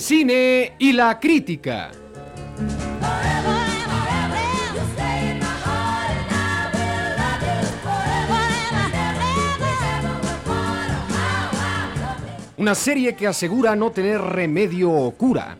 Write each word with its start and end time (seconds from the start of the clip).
Cine 0.00 0.76
y 0.78 0.92
la 0.92 1.20
crítica. 1.20 1.90
Una 12.56 12.74
serie 12.74 13.14
que 13.14 13.26
asegura 13.26 13.76
no 13.76 13.92
tener 13.92 14.22
remedio 14.22 14.90
o 14.90 15.10
cura. 15.10 15.58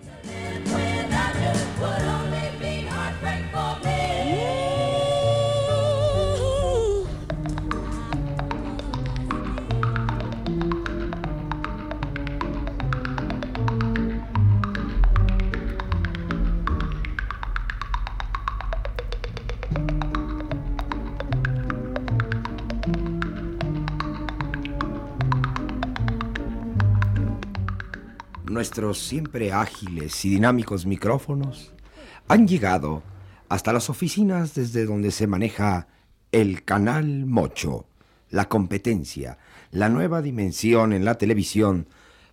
Nuestros 28.61 28.99
siempre 28.99 29.55
ágiles 29.55 30.23
y 30.27 30.29
dinámicos 30.29 30.85
micrófonos 30.85 31.73
han 32.29 32.47
llegado 32.47 33.03
hasta 33.49 33.73
las 33.73 33.89
oficinas 33.89 34.55
desde 34.55 34.85
donde 34.85 35.13
se 35.13 35.27
maneja 35.27 35.89
el 36.31 36.63
canal 36.63 37.25
Mocho, 37.25 37.87
la 38.29 38.51
competencia, 38.51 39.39
la 39.71 39.89
nueva 39.89 40.21
dimensión 40.21 40.93
en 40.93 41.07
la 41.07 41.15
televisión, 41.15 41.89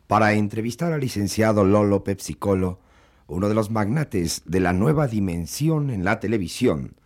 para 0.07 0.33
entrevistar 0.33 0.91
al 0.91 0.99
licenciado 0.99 1.63
Lolo 1.63 2.03
Pepsicolo, 2.03 2.81
uno 3.27 3.47
de 3.47 3.55
los 3.55 3.71
magnates 3.71 4.41
de 4.45 4.59
la 4.59 4.73
nueva 4.73 5.07
dimensión 5.07 5.89
en 5.89 6.03
la 6.03 6.19
televisión. 6.19 6.97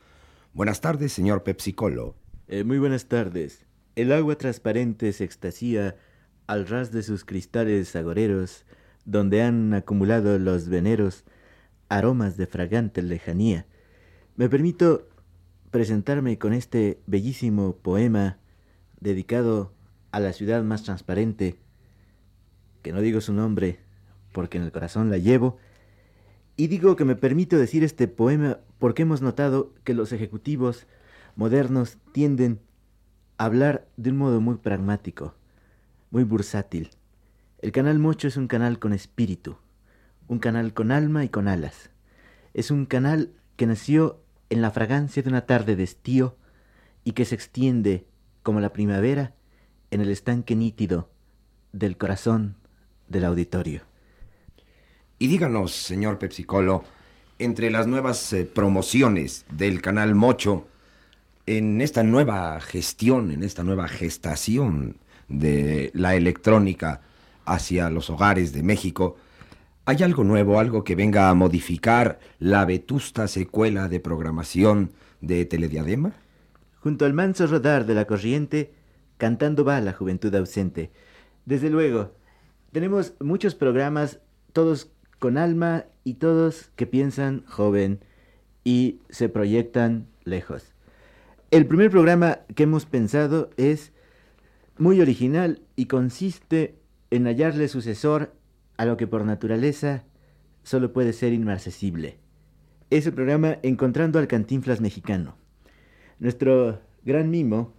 Buenas 0.56 0.82
tardes, 0.82 1.14
señor 1.14 1.44
Pepsicolo. 1.44 2.16
Eh, 2.48 2.64
muy 2.64 2.80
buenas 2.80 3.06
tardes. 3.06 3.68
El 3.96 4.14
agua 4.14 4.36
transparente 4.36 5.14
se 5.14 5.26
extasía 5.26 5.96
al 6.48 6.66
ras 6.66 6.92
de 6.92 7.04
sus 7.04 7.24
cristales 7.24 7.96
agoreros, 7.96 8.66
donde 9.06 9.42
han 9.44 9.74
acumulado 9.74 10.38
los 10.40 10.70
veneros 10.70 11.24
aromas 11.90 12.38
de 12.38 12.48
fragante 12.48 13.02
lejanía. 13.02 13.66
Me 14.36 14.50
permito 14.50 15.10
presentarme 15.72 16.38
con 16.38 16.54
este 16.54 17.00
bellísimo 17.08 17.76
poema 17.78 18.38
dedicado 19.00 19.74
a 20.12 20.20
la 20.20 20.34
ciudad 20.34 20.64
más 20.64 20.84
transparente, 20.84 21.58
que 22.82 22.92
no 22.92 23.02
digo 23.02 23.22
su 23.22 23.34
nombre 23.34 23.80
porque 24.32 24.58
en 24.58 24.64
el 24.64 24.72
corazón 24.72 25.10
la 25.10 25.18
llevo, 25.18 25.58
y 26.56 26.68
digo 26.68 26.96
que 26.96 27.06
me 27.06 27.16
permito 27.16 27.58
decir 27.58 27.84
este 27.84 28.08
poema 28.08 28.60
porque 28.78 29.02
hemos 29.02 29.22
notado 29.22 29.74
que 29.84 29.94
los 29.94 30.12
ejecutivos 30.12 30.88
modernos 31.36 31.98
tienden 32.12 32.60
a 33.38 33.46
hablar 33.46 33.88
de 33.98 34.12
un 34.12 34.18
modo 34.18 34.42
muy 34.42 34.58
pragmático, 34.58 35.36
muy 36.12 36.24
bursátil. 36.24 36.90
El 37.62 37.72
canal 37.72 38.00
Mocho 38.00 38.28
es 38.28 38.38
un 38.38 38.48
canal 38.48 38.80
con 38.80 38.92
espíritu, 38.92 39.56
un 40.28 40.40
canal 40.40 40.74
con 40.74 40.92
alma 40.92 41.24
y 41.24 41.30
con 41.30 41.48
alas. 41.48 41.92
Es 42.56 42.72
un 42.72 42.88
canal 42.88 43.34
que 43.56 43.68
nació 43.68 44.20
en 44.50 44.64
la 44.64 44.72
fragancia 44.72 45.22
de 45.22 45.30
una 45.30 45.46
tarde 45.46 45.76
de 45.76 45.84
estío 45.84 46.36
y 47.04 47.12
que 47.12 47.24
se 47.24 47.36
extiende 47.36 48.08
como 48.42 48.62
la 48.62 48.74
primavera 48.74 49.36
en 49.92 50.02
el 50.02 50.10
estanque 50.10 50.56
nítido 50.56 51.12
del 51.72 51.98
corazón 51.98 52.56
del 53.08 53.26
auditorio. 53.26 53.84
Y 55.20 55.28
díganos, 55.28 55.72
señor 55.72 56.18
Pepsicolo, 56.18 56.84
entre 57.38 57.70
las 57.70 57.86
nuevas 57.86 58.34
eh, 58.34 58.46
promociones 58.46 59.46
del 59.52 59.84
canal 59.84 60.16
Mocho, 60.16 60.68
en 61.46 61.80
esta 61.82 62.02
nueva 62.02 62.60
gestión, 62.60 63.30
en 63.30 63.44
esta 63.44 63.64
nueva 63.64 63.88
gestación 63.88 64.98
de 65.28 65.92
la 65.94 66.16
electrónica, 66.16 67.02
hacia 67.54 67.90
los 67.90 68.10
hogares 68.10 68.54
de 68.54 68.64
México, 68.64 69.18
¿hay 69.86 70.04
algo 70.04 70.24
nuevo, 70.24 70.60
algo 70.60 70.84
que 70.84 70.96
venga 70.96 71.30
a 71.30 71.34
modificar 71.34 72.20
la 72.40 72.66
vetusta 72.66 73.28
secuela 73.28 73.90
de 73.90 74.00
programación 74.00 74.92
de 75.20 75.46
Telediadema? 75.46 76.14
Junto 76.80 77.06
al 77.06 77.14
manso 77.14 77.48
rodar 77.48 77.86
de 77.86 77.94
la 77.94 78.06
corriente, 78.06 78.74
cantando 79.18 79.66
va 79.66 79.82
la 79.82 79.94
juventud 79.94 80.34
ausente. 80.34 80.92
Desde 81.46 81.70
luego, 81.70 82.16
tenemos 82.72 83.14
muchos 83.20 83.54
programas, 83.54 84.20
todos 84.54 84.90
con 85.20 85.38
alma 85.38 85.86
y 86.04 86.16
todos 86.16 86.72
que 86.76 86.88
piensan 86.88 87.44
joven 87.46 88.00
y 88.64 89.02
se 89.10 89.30
proyectan 89.30 90.08
lejos. 90.24 90.74
El 91.52 91.68
primer 91.68 91.92
programa 91.92 92.40
que 92.56 92.64
hemos 92.64 92.86
pensado 92.86 93.50
es 93.58 93.92
muy 94.78 95.02
original 95.02 95.62
y 95.76 95.86
consiste 95.88 96.81
en 97.12 97.26
hallarle 97.26 97.68
sucesor 97.68 98.34
a 98.78 98.86
lo 98.86 98.98
que 98.98 99.06
por 99.06 99.26
naturaleza 99.26 100.06
solo 100.64 100.94
puede 100.94 101.14
ser 101.14 101.34
inmarcesible. 101.34 102.18
Es 102.90 103.06
el 103.06 103.14
programa 103.14 103.58
Encontrando 103.62 104.18
al 104.18 104.28
Cantinflas 104.28 104.82
Mexicano. 104.82 105.36
Nuestro 106.20 106.82
gran 107.04 107.30
mimo, 107.30 107.74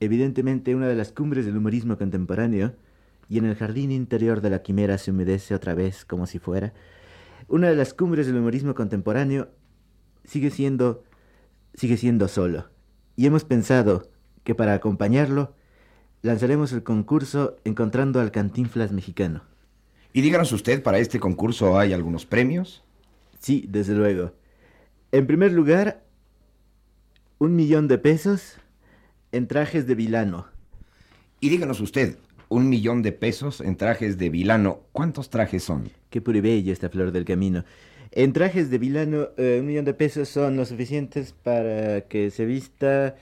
evidentemente 0.00 0.74
una 0.74 0.88
de 0.88 0.96
las 0.96 1.12
cumbres 1.12 1.46
del 1.46 1.56
humorismo 1.56 1.98
contemporáneo, 1.98 2.74
y 3.28 3.38
en 3.38 3.44
el 3.44 3.54
jardín 3.54 3.92
interior 3.92 4.40
de 4.40 4.50
la 4.50 4.62
quimera 4.62 4.98
se 4.98 5.12
humedece 5.12 5.54
otra 5.54 5.74
vez 5.74 6.04
como 6.04 6.26
si 6.26 6.38
fuera, 6.38 6.72
una 7.46 7.68
de 7.68 7.76
las 7.76 7.94
cumbres 7.94 8.26
del 8.26 8.36
humorismo 8.36 8.74
contemporáneo 8.74 9.50
sigue 10.24 10.50
siendo 10.50 11.04
sigue 11.74 11.96
siendo 11.96 12.28
solo. 12.28 12.70
Y 13.14 13.26
hemos 13.26 13.44
pensado 13.44 14.10
que 14.42 14.54
para 14.54 14.74
acompañarlo 14.74 15.54
lanzaremos 16.22 16.72
el 16.72 16.82
concurso 16.82 17.56
Encontrando 17.64 18.20
al 18.20 18.30
Cantinflas 18.30 18.92
Mexicano. 18.92 19.42
Y 20.12 20.22
díganos 20.22 20.52
usted, 20.52 20.82
¿para 20.82 20.98
este 20.98 21.20
concurso 21.20 21.78
hay 21.78 21.92
algunos 21.92 22.26
premios? 22.26 22.82
Sí, 23.38 23.66
desde 23.68 23.94
luego. 23.94 24.32
En 25.12 25.26
primer 25.26 25.52
lugar, 25.52 26.02
un 27.38 27.56
millón 27.56 27.88
de 27.88 27.98
pesos 27.98 28.56
en 29.32 29.46
trajes 29.46 29.86
de 29.86 29.94
vilano. 29.94 30.46
Y 31.40 31.48
díganos 31.48 31.80
usted, 31.80 32.18
un 32.48 32.68
millón 32.68 33.02
de 33.02 33.12
pesos 33.12 33.60
en 33.60 33.76
trajes 33.76 34.18
de 34.18 34.28
vilano, 34.28 34.80
¿cuántos 34.92 35.30
trajes 35.30 35.62
son? 35.62 35.90
Qué 36.10 36.20
bella 36.20 36.72
esta 36.72 36.90
flor 36.90 37.12
del 37.12 37.24
camino. 37.24 37.64
En 38.10 38.32
trajes 38.32 38.70
de 38.70 38.78
vilano, 38.78 39.28
eh, 39.36 39.58
un 39.60 39.66
millón 39.66 39.84
de 39.84 39.94
pesos 39.94 40.28
son 40.28 40.56
lo 40.56 40.66
suficientes 40.66 41.32
para 41.32 42.02
que 42.02 42.30
se 42.30 42.44
vista 42.44 43.14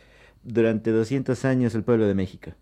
durante 0.43 0.91
200 0.91 1.45
años 1.45 1.75
el 1.75 1.85
pueblo 1.85 2.07
de 2.07 2.15
México. 2.15 2.53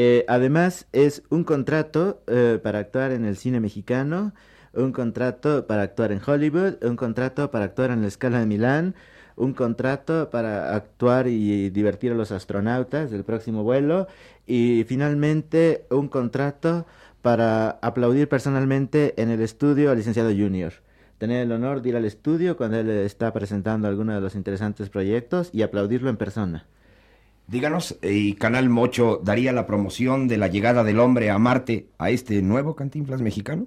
Eh, 0.00 0.24
además, 0.28 0.86
es 0.92 1.24
un 1.28 1.42
contrato 1.42 2.22
eh, 2.28 2.60
para 2.62 2.78
actuar 2.78 3.10
en 3.10 3.24
el 3.24 3.36
cine 3.36 3.58
mexicano, 3.58 4.32
un 4.72 4.92
contrato 4.92 5.66
para 5.66 5.82
actuar 5.82 6.12
en 6.12 6.20
Hollywood, 6.24 6.74
un 6.84 6.94
contrato 6.94 7.50
para 7.50 7.64
actuar 7.64 7.90
en 7.90 8.02
la 8.02 8.06
escala 8.06 8.38
de 8.38 8.46
Milán, 8.46 8.94
un 9.34 9.54
contrato 9.54 10.30
para 10.30 10.76
actuar 10.76 11.26
y 11.26 11.70
divertir 11.70 12.12
a 12.12 12.14
los 12.14 12.30
astronautas 12.30 13.10
del 13.10 13.24
próximo 13.24 13.64
vuelo 13.64 14.06
y 14.46 14.84
finalmente 14.86 15.84
un 15.90 16.06
contrato 16.06 16.86
para 17.20 17.70
aplaudir 17.82 18.28
personalmente 18.28 19.20
en 19.20 19.30
el 19.30 19.40
estudio 19.40 19.90
al 19.90 19.96
licenciado 19.96 20.30
Junior. 20.30 20.74
Tener 21.18 21.42
el 21.42 21.50
honor 21.50 21.82
de 21.82 21.88
ir 21.88 21.96
al 21.96 22.04
estudio 22.04 22.56
cuando 22.56 22.78
él 22.78 22.88
está 22.88 23.32
presentando 23.32 23.88
alguno 23.88 24.14
de 24.14 24.20
los 24.20 24.36
interesantes 24.36 24.90
proyectos 24.90 25.50
y 25.52 25.62
aplaudirlo 25.62 26.08
en 26.08 26.18
persona. 26.18 26.68
Díganos, 27.48 27.98
¿y 28.02 28.34
Canal 28.34 28.68
Mocho 28.68 29.22
daría 29.24 29.54
la 29.54 29.66
promoción 29.66 30.28
de 30.28 30.36
la 30.36 30.48
llegada 30.48 30.84
del 30.84 31.00
hombre 31.00 31.30
a 31.30 31.38
Marte 31.38 31.88
a 31.96 32.10
este 32.10 32.42
nuevo 32.42 32.76
Cantinflas 32.76 33.22
mexicano? 33.22 33.66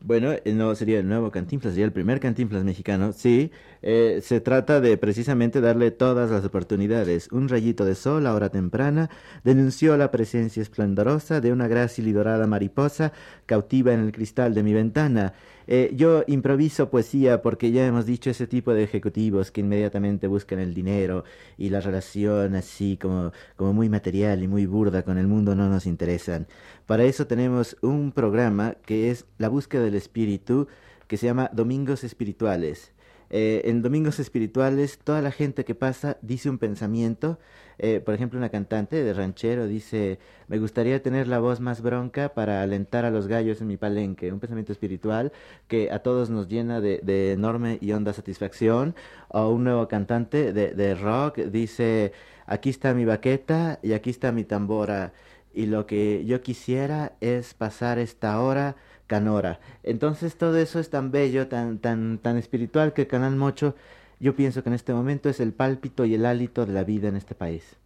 Bueno, 0.00 0.32
eh, 0.32 0.42
no 0.52 0.74
sería 0.74 0.98
el 0.98 1.08
nuevo 1.08 1.30
Cantinflas, 1.30 1.74
sería 1.74 1.86
el 1.86 1.92
primer 1.92 2.18
Cantinflas 2.18 2.64
mexicano. 2.64 3.12
Sí, 3.12 3.52
eh, 3.80 4.20
se 4.24 4.40
trata 4.40 4.80
de 4.80 4.98
precisamente 4.98 5.60
darle 5.60 5.92
todas 5.92 6.32
las 6.32 6.44
oportunidades. 6.44 7.30
Un 7.30 7.48
rayito 7.48 7.84
de 7.84 7.94
sol 7.94 8.26
a 8.26 8.34
hora 8.34 8.48
temprana 8.48 9.08
denunció 9.44 9.96
la 9.96 10.10
presencia 10.10 10.60
esplendorosa 10.60 11.40
de 11.40 11.52
una 11.52 11.68
grácil 11.68 12.08
y 12.08 12.12
dorada 12.12 12.48
mariposa 12.48 13.12
cautiva 13.46 13.92
en 13.92 14.00
el 14.00 14.10
cristal 14.10 14.52
de 14.52 14.64
mi 14.64 14.72
ventana. 14.72 15.32
Eh, 15.68 15.92
yo 15.94 16.22
improviso 16.28 16.90
poesía 16.90 17.42
porque 17.42 17.72
ya 17.72 17.86
hemos 17.86 18.06
dicho 18.06 18.30
ese 18.30 18.46
tipo 18.46 18.72
de 18.72 18.84
ejecutivos 18.84 19.50
que 19.50 19.62
inmediatamente 19.62 20.28
buscan 20.28 20.60
el 20.60 20.74
dinero 20.74 21.24
y 21.58 21.70
la 21.70 21.80
relación 21.80 22.54
así 22.54 22.96
como, 22.96 23.32
como 23.56 23.72
muy 23.72 23.88
material 23.88 24.42
y 24.42 24.48
muy 24.48 24.66
burda 24.66 25.02
con 25.02 25.18
el 25.18 25.26
mundo 25.26 25.54
no 25.56 25.68
nos 25.68 25.86
interesan. 25.86 26.46
Para 26.86 27.04
eso 27.04 27.26
tenemos 27.26 27.76
un 27.82 28.12
programa 28.12 28.76
que 28.86 29.10
es 29.10 29.26
la 29.38 29.48
búsqueda 29.48 29.82
del 29.82 29.96
espíritu 29.96 30.68
que 31.08 31.16
se 31.16 31.26
llama 31.26 31.50
Domingos 31.52 32.04
Espirituales. 32.04 32.92
Eh, 33.30 33.62
en 33.64 33.82
Domingos 33.82 34.18
Espirituales, 34.20 34.98
toda 34.98 35.20
la 35.22 35.30
gente 35.32 35.64
que 35.64 35.74
pasa 35.74 36.16
dice 36.22 36.48
un 36.50 36.58
pensamiento. 36.58 37.38
Eh, 37.78 38.00
por 38.00 38.14
ejemplo, 38.14 38.38
una 38.38 38.48
cantante 38.48 39.02
de 39.02 39.12
ranchero 39.12 39.66
dice, 39.66 40.18
me 40.48 40.58
gustaría 40.58 41.02
tener 41.02 41.28
la 41.28 41.40
voz 41.40 41.60
más 41.60 41.82
bronca 41.82 42.32
para 42.32 42.62
alentar 42.62 43.04
a 43.04 43.10
los 43.10 43.26
gallos 43.26 43.60
en 43.60 43.66
mi 43.66 43.76
palenque. 43.76 44.32
Un 44.32 44.40
pensamiento 44.40 44.72
espiritual 44.72 45.32
que 45.68 45.90
a 45.90 45.98
todos 46.00 46.30
nos 46.30 46.48
llena 46.48 46.80
de, 46.80 47.32
enorme 47.32 47.78
y 47.80 47.92
honda 47.92 48.12
satisfacción. 48.12 48.94
O 49.28 49.50
un 49.50 49.64
nuevo 49.64 49.88
cantante 49.88 50.52
de 50.52 50.94
rock 50.94 51.38
dice, 51.38 52.12
aquí 52.46 52.70
está 52.70 52.94
mi 52.94 53.04
baqueta 53.04 53.78
y 53.82 53.92
aquí 53.92 54.10
está 54.10 54.32
mi 54.32 54.44
tambora. 54.44 55.12
Y 55.52 55.66
lo 55.66 55.86
que 55.86 56.24
yo 56.26 56.42
quisiera 56.42 57.12
es 57.20 57.54
pasar 57.54 57.98
esta 57.98 58.40
hora 58.40 58.76
canora. 59.06 59.60
Entonces 59.82 60.36
todo 60.36 60.56
eso 60.56 60.78
es 60.78 60.90
tan 60.90 61.10
bello, 61.10 61.48
tan, 61.48 61.78
tan, 61.78 62.18
tan 62.18 62.36
espiritual 62.36 62.92
que 62.92 63.06
Canal 63.06 63.36
Mocho, 63.36 63.74
yo 64.20 64.34
pienso 64.34 64.62
que 64.62 64.70
en 64.70 64.74
este 64.74 64.94
momento 64.94 65.28
es 65.28 65.40
el 65.40 65.52
pálpito 65.52 66.04
y 66.04 66.14
el 66.14 66.26
hálito 66.26 66.66
de 66.66 66.72
la 66.72 66.84
vida 66.84 67.08
en 67.08 67.16
este 67.16 67.34
país. 67.34 67.76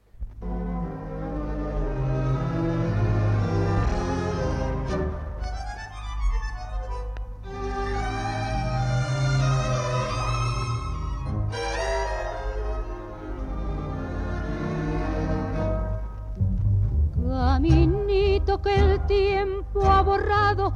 Caminito 17.61 18.63
que 18.63 18.75
el 18.75 19.07
tiempo 19.07 19.85
ha 19.85 20.01
borrado, 20.01 20.73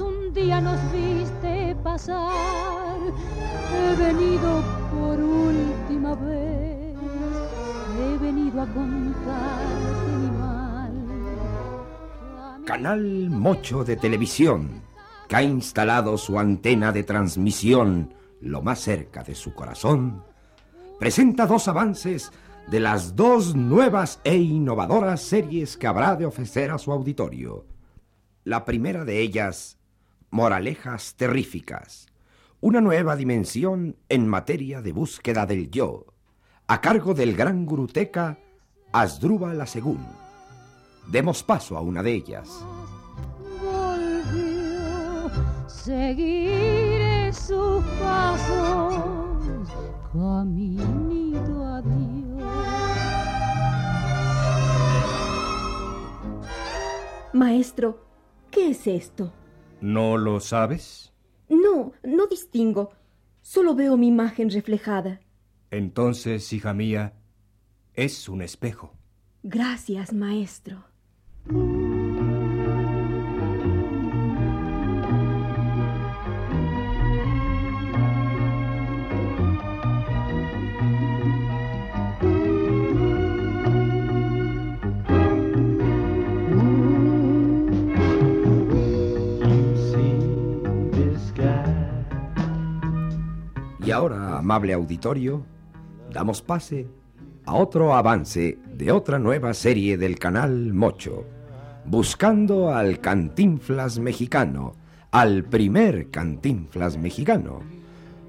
un 0.00 0.34
día 0.34 0.60
nos 0.60 0.80
viste 0.92 1.76
pasar. 1.84 2.98
He 3.72 3.96
venido 3.96 4.62
por 4.90 5.20
última 5.20 6.14
vez, 6.16 6.96
he 8.00 8.18
venido 8.18 8.62
a 8.62 8.66
contarte 8.66 10.10
mi 10.18 10.30
mal. 10.38 10.92
Canal 12.64 13.30
Mocho 13.30 13.84
de 13.84 13.96
Televisión, 13.96 14.82
que 15.28 15.36
ha 15.36 15.42
instalado 15.42 16.18
su 16.18 16.36
antena 16.38 16.90
de 16.90 17.04
transmisión 17.04 18.12
lo 18.40 18.62
más 18.62 18.80
cerca 18.80 19.22
de 19.22 19.36
su 19.36 19.54
corazón, 19.54 20.24
presenta 20.98 21.46
dos 21.46 21.68
avances 21.68 22.32
de 22.66 22.80
las 22.80 23.14
dos 23.14 23.54
nuevas 23.54 24.18
e 24.24 24.34
innovadoras 24.36 25.22
series 25.22 25.76
que 25.76 25.86
habrá 25.86 26.16
de 26.16 26.26
ofrecer 26.26 26.72
a 26.72 26.78
su 26.78 26.90
auditorio. 26.90 27.66
La 28.42 28.64
primera 28.64 29.04
de 29.04 29.20
ellas, 29.20 29.75
Moralejas 30.30 31.14
Terríficas, 31.14 32.06
una 32.60 32.80
nueva 32.80 33.16
dimensión 33.16 33.96
en 34.08 34.26
materia 34.26 34.82
de 34.82 34.92
búsqueda 34.92 35.46
del 35.46 35.70
yo, 35.70 36.06
a 36.66 36.80
cargo 36.80 37.14
del 37.14 37.36
gran 37.36 37.64
guruteca 37.64 38.38
Asdrúbal 38.92 39.66
Según. 39.68 40.04
Demos 41.06 41.42
paso 41.42 41.76
a 41.76 41.80
una 41.80 42.02
de 42.02 42.14
ellas. 42.14 42.48
Volvió, 43.62 45.30
seguiré 45.68 47.32
sus 47.32 47.84
pasos, 48.00 49.68
caminito 50.12 51.64
a 51.64 51.82
Dios. 51.82 52.16
Maestro, 57.32 58.04
¿qué 58.50 58.70
es 58.70 58.86
esto? 58.86 59.32
¿No 59.80 60.16
lo 60.16 60.40
sabes? 60.40 61.12
No, 61.48 61.92
no 62.02 62.26
distingo. 62.26 62.92
Solo 63.40 63.74
veo 63.74 63.96
mi 63.96 64.08
imagen 64.08 64.50
reflejada. 64.50 65.20
Entonces, 65.70 66.52
hija 66.52 66.74
mía, 66.74 67.14
es 67.94 68.28
un 68.28 68.42
espejo. 68.42 68.92
Gracias, 69.42 70.12
maestro. 70.12 70.84
Amable 94.36 94.72
auditorio, 94.72 95.44
damos 96.12 96.42
pase 96.42 96.86
a 97.44 97.54
otro 97.54 97.94
avance 97.94 98.58
de 98.74 98.92
otra 98.92 99.18
nueva 99.18 99.54
serie 99.54 99.96
del 99.96 100.18
canal 100.18 100.72
Mocho, 100.72 101.24
buscando 101.84 102.74
al 102.74 103.00
cantinflas 103.00 103.98
mexicano, 103.98 104.74
al 105.12 105.44
primer 105.44 106.10
cantinflas 106.10 106.98
mexicano, 106.98 107.60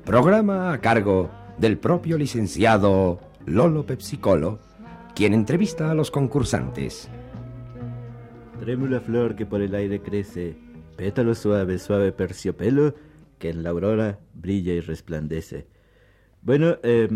programa 0.06 0.72
a 0.72 0.80
cargo 0.80 1.30
del 1.58 1.78
propio 1.78 2.18
licenciado 2.18 3.20
Lolo 3.46 3.86
Pepsicolo, 3.86 4.60
quien 5.16 5.34
entrevista 5.34 5.90
a 5.90 5.96
los 5.96 6.12
concursantes. 6.12 7.10
Trémula 8.60 9.00
flor 9.00 9.36
que 9.36 9.46
por 9.46 9.62
el 9.62 9.74
aire 9.74 10.02
crece, 10.02 10.58
pétalo 10.96 11.34
suave, 11.34 11.80
suave 11.80 12.12
terciopelo, 12.12 12.94
que 13.40 13.50
en 13.50 13.64
la 13.64 13.72
aurora 13.72 14.20
brilla 14.34 14.74
y 14.74 14.80
resplandece. 14.80 15.68
Bueno, 16.48 16.78
eh, 16.82 17.10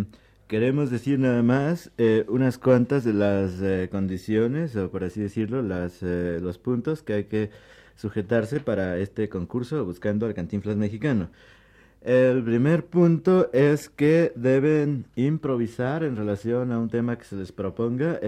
queremos 0.50 0.92
decir 0.92 1.18
nada 1.18 1.42
más 1.42 1.90
eh, 1.98 2.26
unas 2.28 2.58
cuantas 2.58 3.06
de 3.06 3.14
las 3.14 3.62
eh, 3.62 3.88
condiciones, 3.90 4.76
o 4.76 4.92
por 4.92 5.06
así 5.06 5.22
decirlo, 5.22 5.62
las, 5.62 6.04
eh, 6.04 6.40
los 6.42 6.58
puntos 6.58 7.02
que 7.02 7.14
hay 7.14 7.24
que 7.24 7.50
sujetarse 7.96 8.60
para 8.60 8.98
este 8.98 9.30
concurso 9.30 9.86
buscando 9.86 10.26
al 10.26 10.34
cantinflas 10.34 10.76
mexicano. 10.76 11.30
El 12.02 12.44
primer 12.44 12.88
punto 12.88 13.50
es 13.54 13.88
que 13.88 14.34
deben 14.36 15.06
improvisar 15.16 16.04
en 16.04 16.18
relación 16.18 16.74
a 16.74 16.80
un 16.80 16.90
tema 16.90 17.18
que 17.18 17.24
se 17.24 17.38
les 17.38 17.54
proponga, 17.54 18.20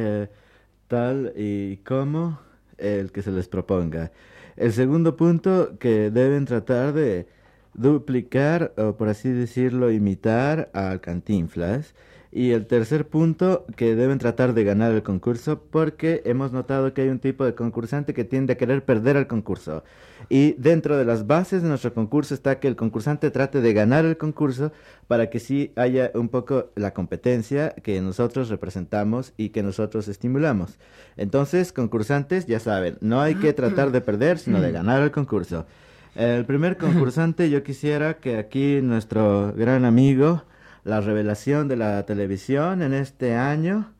tal 0.88 1.33
y 1.36 1.77
como 1.83 2.39
el 2.77 3.12
que 3.12 3.22
se 3.24 3.31
les 3.33 3.50
proponga. 3.50 4.13
El 4.55 4.72
segundo 4.72 5.17
punto, 5.17 5.77
que 5.79 6.12
deben 6.12 6.45
tratar 6.45 6.93
de 6.93 7.27
duplicar, 7.74 8.74
o 8.77 8.96
por 8.96 9.10
así 9.10 9.30
decirlo, 9.30 9.92
imitar 9.92 10.70
al 10.74 11.01
Cantinflas. 11.01 11.94
Y 12.36 12.51
el 12.51 12.65
tercer 12.65 13.08
punto, 13.08 13.63
que 13.75 13.96
deben 13.96 14.18
tratar 14.18 14.56
de 14.56 14.63
ganar 14.63 14.92
el 14.92 15.03
concurso, 15.03 15.62
porque 15.70 16.24
hemos 16.25 16.51
notado 16.51 16.92
que 16.92 17.01
hay 17.01 17.10
un 17.10 17.20
tipo 17.20 17.46
de 17.46 17.53
concursante 17.53 18.15
que 18.15 18.24
tiende 18.24 18.53
a 18.53 18.58
querer 18.58 18.84
perder 18.84 19.18
el 19.18 19.27
concurso. 19.27 19.84
Y 20.30 20.53
dentro 20.53 20.98
de 20.98 21.06
las 21.06 21.27
bases 21.27 21.62
de 21.62 21.70
nuestro 21.70 21.94
concurso 21.94 22.34
está 22.34 22.60
que 22.60 22.68
el 22.68 22.75
concursante 22.75 23.30
trate 23.30 23.62
de 23.62 23.74
ganar 23.74 24.06
el 24.06 24.18
concurso 24.18 24.72
para 25.08 25.30
que 25.30 25.39
sí 25.39 25.74
haya 25.75 26.10
un 26.15 26.27
poco 26.30 26.72
la 26.75 26.96
competencia 26.96 27.70
que 27.84 28.01
nosotros 28.01 28.50
representamos 28.50 29.34
y 29.38 29.50
que 29.50 29.62
nosotros 29.62 30.08
estimulamos. 30.08 30.80
Entonces, 31.18 31.72
concursantes, 31.72 32.48
ya 32.48 32.60
saben, 32.60 32.98
no 33.01 33.22
hay 33.22 33.36
que 33.36 33.53
tratar 33.53 33.92
de 33.92 34.01
perder, 34.01 34.39
sino 34.39 34.60
de 34.60 34.72
ganar 34.72 35.03
el 35.03 35.12
concurso. 35.12 35.68
El 36.15 36.46
primer 36.46 36.77
concursante, 36.77 37.50
yo 37.50 37.63
quisiera 37.63 38.15
que 38.17 38.38
aquí 38.38 38.82
nuestro 38.82 39.51
gran 39.53 39.84
amigo, 39.84 40.43
la 40.84 41.01
revelación 41.01 41.67
de 41.67 41.75
la 41.77 42.05
televisión 42.05 42.82
en 42.84 42.93
este 42.93 43.36
año, 43.36 43.91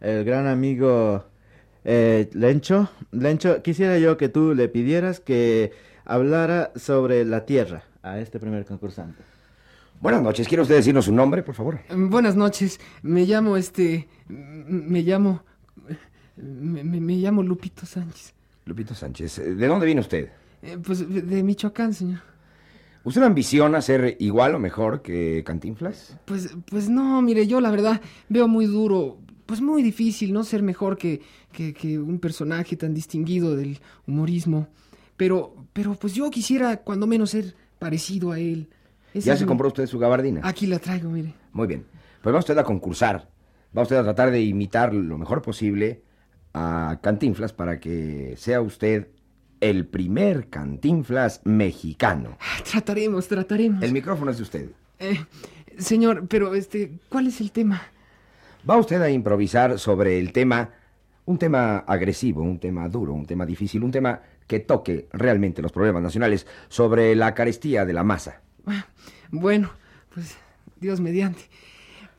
el 0.00 0.24
gran 0.24 0.48
amigo 0.48 1.24
eh, 1.84 2.28
Lencho. 2.32 2.90
Lencho, 3.12 3.62
quisiera 3.62 3.98
yo 3.98 4.16
que 4.16 4.28
tú 4.28 4.54
le 4.54 4.68
pidieras 4.68 5.20
que 5.20 5.72
hablara 6.04 6.72
sobre 6.74 7.24
la 7.24 7.46
Tierra 7.46 7.84
a 8.02 8.18
este 8.18 8.40
primer 8.40 8.64
concursante. 8.64 9.22
Buenas 10.00 10.22
noches, 10.22 10.48
¿quiere 10.48 10.62
usted 10.62 10.76
decirnos 10.76 11.04
su 11.04 11.14
nombre, 11.14 11.42
por 11.44 11.54
favor? 11.54 11.78
Buenas 11.94 12.34
noches, 12.34 12.80
me 13.02 13.26
llamo 13.26 13.56
este. 13.56 14.08
Me 14.28 15.02
llamo. 15.02 15.42
Me, 16.36 16.82
me- 16.82 17.00
me 17.00 17.14
llamo 17.16 17.42
Lupito 17.42 17.84
Sánchez. 17.86 18.32
Lupito 18.64 18.94
Sánchez, 18.94 19.36
¿de 19.56 19.66
dónde 19.66 19.84
viene 19.86 20.00
usted? 20.00 20.30
Eh, 20.62 20.78
pues 20.84 21.08
de 21.08 21.42
Michoacán, 21.42 21.94
señor. 21.94 22.20
¿Usted 23.02 23.22
ambiciona 23.22 23.80
ser 23.80 24.16
igual 24.20 24.54
o 24.54 24.58
mejor 24.58 25.00
que 25.00 25.42
Cantinflas? 25.44 26.18
Pues, 26.26 26.54
pues 26.70 26.88
no, 26.90 27.22
mire, 27.22 27.46
yo 27.46 27.60
la 27.60 27.70
verdad 27.70 28.00
veo 28.28 28.46
muy 28.46 28.66
duro, 28.66 29.18
pues 29.46 29.62
muy 29.62 29.82
difícil, 29.82 30.32
¿no? 30.34 30.44
Ser 30.44 30.62
mejor 30.62 30.98
que, 30.98 31.22
que, 31.52 31.72
que 31.72 31.98
un 31.98 32.18
personaje 32.18 32.76
tan 32.76 32.92
distinguido 32.92 33.56
del 33.56 33.78
humorismo. 34.06 34.68
Pero, 35.16 35.54
pero 35.72 35.94
pues 35.94 36.14
yo 36.14 36.30
quisiera 36.30 36.78
cuando 36.78 37.06
menos 37.06 37.30
ser 37.30 37.54
parecido 37.78 38.32
a 38.32 38.38
él. 38.38 38.68
Esa 39.14 39.28
¿Ya 39.28 39.36
se 39.36 39.44
mi- 39.44 39.48
compró 39.48 39.68
usted 39.68 39.86
su 39.86 39.98
gabardina? 39.98 40.42
Aquí 40.44 40.66
la 40.66 40.78
traigo, 40.78 41.08
mire. 41.10 41.34
Muy 41.52 41.66
bien. 41.66 41.86
Pues 42.22 42.34
va 42.34 42.38
usted 42.38 42.56
a 42.58 42.64
concursar. 42.64 43.30
Va 43.76 43.82
usted 43.82 43.96
a 43.96 44.02
tratar 44.02 44.30
de 44.30 44.42
imitar 44.42 44.92
lo 44.92 45.16
mejor 45.16 45.40
posible 45.40 46.02
a 46.52 46.98
Cantinflas 47.02 47.52
para 47.54 47.80
que 47.80 48.34
sea 48.36 48.60
usted 48.60 49.08
el 49.60 49.86
primer 49.86 50.48
Cantinflas 50.48 51.40
mexicano. 51.44 52.36
Ah, 52.40 52.62
Trataremos, 52.70 53.28
trataremos. 53.28 53.82
El 53.82 53.92
micrófono 53.92 54.30
es 54.30 54.38
de 54.38 54.42
usted. 54.42 54.70
Eh, 54.98 55.24
señor, 55.78 56.26
pero 56.28 56.54
este, 56.54 56.92
¿cuál 57.08 57.26
es 57.26 57.40
el 57.40 57.52
tema? 57.52 57.82
Va 58.68 58.76
usted 58.76 59.00
a 59.00 59.10
improvisar 59.10 59.78
sobre 59.78 60.18
el 60.18 60.32
tema, 60.32 60.70
un 61.24 61.38
tema 61.38 61.78
agresivo, 61.78 62.42
un 62.42 62.58
tema 62.58 62.88
duro, 62.88 63.14
un 63.14 63.26
tema 63.26 63.46
difícil, 63.46 63.82
un 63.82 63.90
tema 63.90 64.20
que 64.46 64.60
toque 64.60 65.08
realmente 65.12 65.62
los 65.62 65.72
problemas 65.72 66.02
nacionales 66.02 66.46
sobre 66.68 67.14
la 67.14 67.34
carestía 67.34 67.84
de 67.84 67.92
la 67.92 68.02
masa. 68.04 68.40
Bueno, 69.30 69.70
pues 70.12 70.36
Dios 70.80 71.00
mediante. 71.00 71.42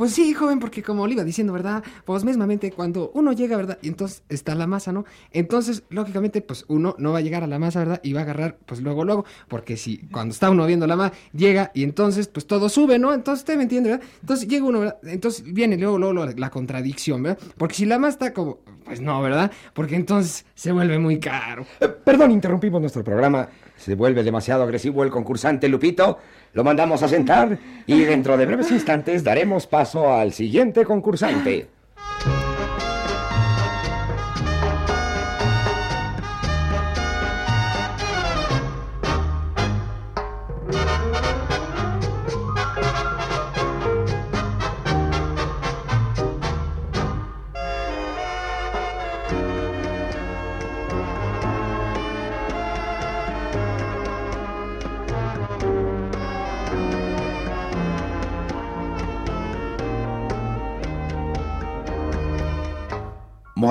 Pues 0.01 0.13
sí, 0.13 0.33
joven, 0.33 0.57
porque 0.57 0.81
como 0.81 1.05
le 1.05 1.13
iba 1.13 1.23
diciendo, 1.23 1.53
¿verdad? 1.53 1.83
Pues 2.05 2.23
mismamente 2.23 2.71
cuando 2.71 3.11
uno 3.13 3.33
llega, 3.33 3.55
¿verdad? 3.55 3.77
Y 3.83 3.87
entonces 3.89 4.23
está 4.29 4.55
la 4.55 4.65
masa, 4.65 4.91
¿no? 4.91 5.05
Entonces, 5.31 5.83
lógicamente, 5.91 6.41
pues 6.41 6.65
uno 6.69 6.95
no 6.97 7.11
va 7.11 7.19
a 7.19 7.21
llegar 7.21 7.43
a 7.43 7.47
la 7.47 7.59
masa, 7.59 7.81
¿verdad? 7.81 7.99
Y 8.01 8.13
va 8.13 8.21
a 8.21 8.23
agarrar, 8.23 8.57
pues 8.65 8.81
luego, 8.81 9.05
luego, 9.05 9.25
porque 9.47 9.77
si 9.77 9.99
cuando 10.11 10.33
está 10.33 10.49
uno 10.49 10.65
viendo 10.65 10.87
la 10.87 10.95
masa, 10.95 11.13
llega 11.33 11.69
y 11.75 11.83
entonces, 11.83 12.27
pues 12.29 12.47
todo 12.47 12.67
sube, 12.67 12.97
¿no? 12.97 13.13
Entonces, 13.13 13.43
usted 13.43 13.57
me 13.57 13.61
entiende, 13.61 13.91
¿verdad? 13.91 14.07
Entonces 14.21 14.47
llega 14.47 14.65
uno, 14.65 14.79
¿verdad? 14.79 14.97
Entonces 15.03 15.43
viene 15.45 15.77
luego, 15.77 15.99
luego 15.99 16.25
la, 16.25 16.33
la 16.35 16.49
contradicción, 16.49 17.21
¿verdad? 17.21 17.37
Porque 17.55 17.75
si 17.75 17.85
la 17.85 17.99
masa 17.99 18.13
está 18.13 18.33
como, 18.33 18.57
pues 18.83 19.01
no, 19.01 19.21
¿verdad? 19.21 19.51
Porque 19.75 19.95
entonces 19.95 20.47
se 20.55 20.71
vuelve 20.71 20.97
muy 20.97 21.19
caro. 21.19 21.63
Eh, 21.79 21.87
perdón, 21.87 22.31
interrumpimos 22.31 22.81
nuestro 22.81 23.03
programa. 23.03 23.47
Se 23.77 23.95
vuelve 23.95 24.23
demasiado 24.23 24.63
agresivo 24.63 25.03
el 25.03 25.09
concursante 25.09 25.69
Lupito. 25.69 26.17
Lo 26.53 26.63
mandamos 26.63 27.01
a 27.03 27.07
sentar 27.07 27.57
y 27.85 28.01
dentro 28.01 28.35
de 28.37 28.45
breves 28.45 28.71
instantes 28.71 29.23
daremos 29.23 29.67
paso 29.67 30.13
al 30.13 30.33
siguiente 30.33 30.83
concursante. 30.85 31.80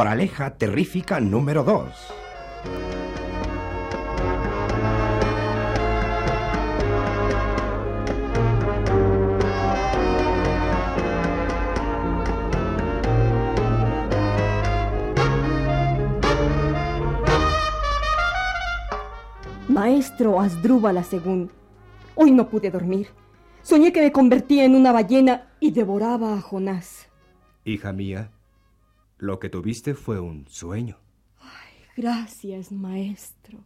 Moraleja 0.00 0.48
terrífica 0.56 1.20
número 1.20 1.62
2. 1.62 1.84
Maestro 19.68 20.40
Asdrúbala 20.40 21.04
según. 21.04 21.50
Hoy 22.14 22.30
no 22.30 22.48
pude 22.48 22.70
dormir. 22.70 23.08
Soñé 23.60 23.92
que 23.92 24.00
me 24.00 24.12
convertía 24.12 24.64
en 24.64 24.76
una 24.76 24.92
ballena 24.92 25.50
y 25.60 25.72
devoraba 25.72 26.32
a 26.32 26.40
Jonás. 26.40 27.10
Hija 27.66 27.92
mía, 27.92 28.30
lo 29.20 29.38
que 29.38 29.48
tuviste 29.48 29.94
fue 29.94 30.18
un 30.18 30.46
sueño. 30.48 30.96
Gracias, 31.96 32.72
maestro. 32.72 33.58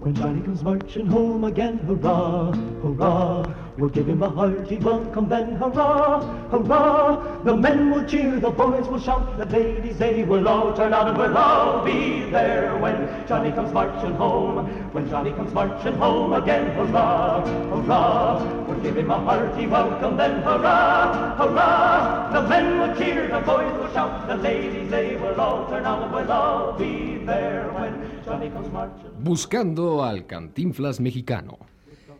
When 0.00 0.14
Johnny 0.14 0.42
comes 0.42 0.62
marching 0.62 1.06
home 1.06 1.44
again, 1.44 1.78
hurrah, 1.78 2.52
hurrah, 2.82 3.42
we'll 3.76 3.90
give 3.90 4.08
him 4.08 4.22
a 4.22 4.28
hearty 4.28 4.76
welcome 4.78 5.28
then, 5.28 5.56
hurrah, 5.56 6.20
hurrah. 6.50 7.42
The 7.42 7.56
men 7.56 7.90
will 7.90 8.04
cheer, 8.04 8.38
the 8.38 8.50
boys 8.50 8.86
will 8.88 9.00
shout, 9.00 9.36
the 9.36 9.46
ladies 9.46 9.98
they 9.98 10.22
will 10.24 10.46
all 10.48 10.72
turn 10.74 10.94
out 10.94 11.08
and 11.08 11.18
we'll 11.18 11.36
all 11.36 11.84
be 11.84 12.30
there 12.30 12.76
when 12.78 13.26
Johnny 13.26 13.50
comes 13.52 13.72
marching 13.72 14.14
home. 14.14 14.66
When 14.92 15.08
Johnny 15.10 15.32
comes 15.32 15.52
marching 15.52 15.94
home 15.94 16.32
again, 16.34 16.70
hurrah, 16.76 17.44
hurrah, 17.70 18.64
we'll 18.66 18.80
give 18.80 18.96
him 18.96 19.10
a 19.10 19.18
hearty 19.18 19.66
welcome 19.66 20.16
then, 20.16 20.42
hurrah, 20.42 21.36
hurrah. 21.36 22.30
The 22.32 22.48
men 22.48 22.78
will 22.78 22.96
cheer, 22.96 23.28
the 23.28 23.40
boys 23.40 23.72
will 23.78 23.92
shout, 23.92 24.28
the 24.28 24.36
ladies 24.36 24.90
they 24.90 25.16
will 25.16 25.40
all 25.40 25.68
turn 25.68 25.84
out 25.84 26.02
and 26.02 26.12
we'll 26.12 26.30
all 26.30 26.72
be 26.78 27.18
there 27.24 27.70
when 27.72 28.22
Johnny 28.24 28.50
comes 28.50 28.70
marching. 28.70 29.10
Buscando 29.22 30.02
al 30.04 30.22
Cantinflas 30.26 31.00
mexicano. 31.00 31.73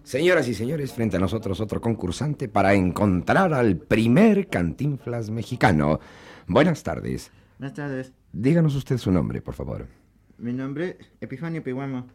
Señoras 0.04 0.46
y 0.48 0.54
señores, 0.54 0.92
frente 0.92 1.16
a 1.16 1.20
nosotros 1.20 1.60
otro 1.60 1.80
concursante 1.80 2.46
para 2.48 2.74
encontrar 2.74 3.54
al 3.54 3.76
primer 3.78 4.48
Cantinflas 4.48 5.30
mexicano. 5.30 5.98
Buenas 6.46 6.82
tardes. 6.82 7.30
Buenas 7.58 7.74
tardes. 7.74 8.12
Díganos 8.32 8.74
usted 8.74 8.98
su 8.98 9.10
nombre, 9.10 9.40
por 9.40 9.54
favor. 9.54 9.86
Mi 10.38 10.52
nombre 10.52 10.98
Epifanio 11.20 11.62
Piguamo. 11.62 12.06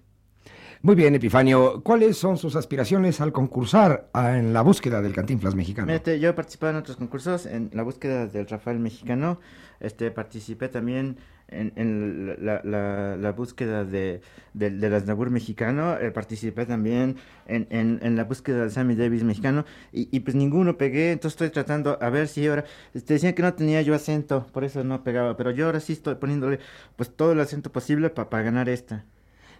Muy 0.81 0.95
bien, 0.95 1.15
Epifanio. 1.15 1.81
¿Cuáles 1.83 2.15
son 2.17 2.37
sus 2.37 2.55
aspiraciones 2.55 3.19
al 3.21 3.31
concursar 3.33 4.09
a- 4.13 4.37
en 4.37 4.53
la 4.53 4.61
búsqueda 4.61 5.01
del 5.01 5.13
Cantinflas 5.13 5.55
mexicano? 5.55 5.91
Este, 5.91 6.19
yo 6.19 6.29
he 6.29 6.33
participado 6.33 6.71
en 6.73 6.77
otros 6.77 6.95
concursos, 6.95 7.45
en 7.47 7.71
la 7.73 7.83
búsqueda 7.83 8.27
del 8.27 8.47
Rafael 8.47 8.79
mexicano. 8.79 9.39
Este, 9.79 10.11
participé 10.11 10.69
también 10.69 11.17
en, 11.51 11.73
en 11.75 12.35
la, 12.45 12.61
la- 12.63 13.15
la 13.17 13.31
búsqueda 13.31 13.83
de, 13.85 14.21
de, 14.53 14.69
de 14.71 14.89
las 14.89 15.05
Nabur 15.05 15.29
mexicano. 15.29 15.97
eh, 15.97 16.11
participé 16.11 16.65
también 16.65 17.17
en, 17.47 17.67
en, 17.69 18.15
la 18.15 18.23
búsqueda 18.23 18.61
del 18.61 18.71
Sammy 18.71 18.95
Davis 18.95 19.23
mexicano. 19.23 19.65
Y, 19.91 20.07
y 20.15 20.19
pues 20.21 20.35
ninguno 20.35 20.77
pegué, 20.77 21.11
entonces 21.11 21.33
estoy 21.35 21.49
tratando 21.49 21.97
a 22.01 22.09
ver 22.09 22.27
si 22.27 22.47
ahora. 22.47 22.65
Te 22.93 23.13
decían 23.13 23.33
que 23.33 23.41
no 23.41 23.53
tenía 23.53 23.81
yo 23.81 23.93
acento, 23.95 24.47
por 24.51 24.63
eso 24.63 24.83
no 24.83 25.03
pegaba. 25.03 25.35
Pero 25.37 25.51
yo 25.51 25.65
ahora 25.65 25.79
sí 25.79 25.93
estoy 25.93 26.15
poniéndole 26.15 26.59
pues 26.95 27.09
todo 27.15 27.31
el 27.33 27.39
acento 27.39 27.71
posible 27.71 28.09
para 28.09 28.43
ganar 28.43 28.69
esta. 28.69 29.05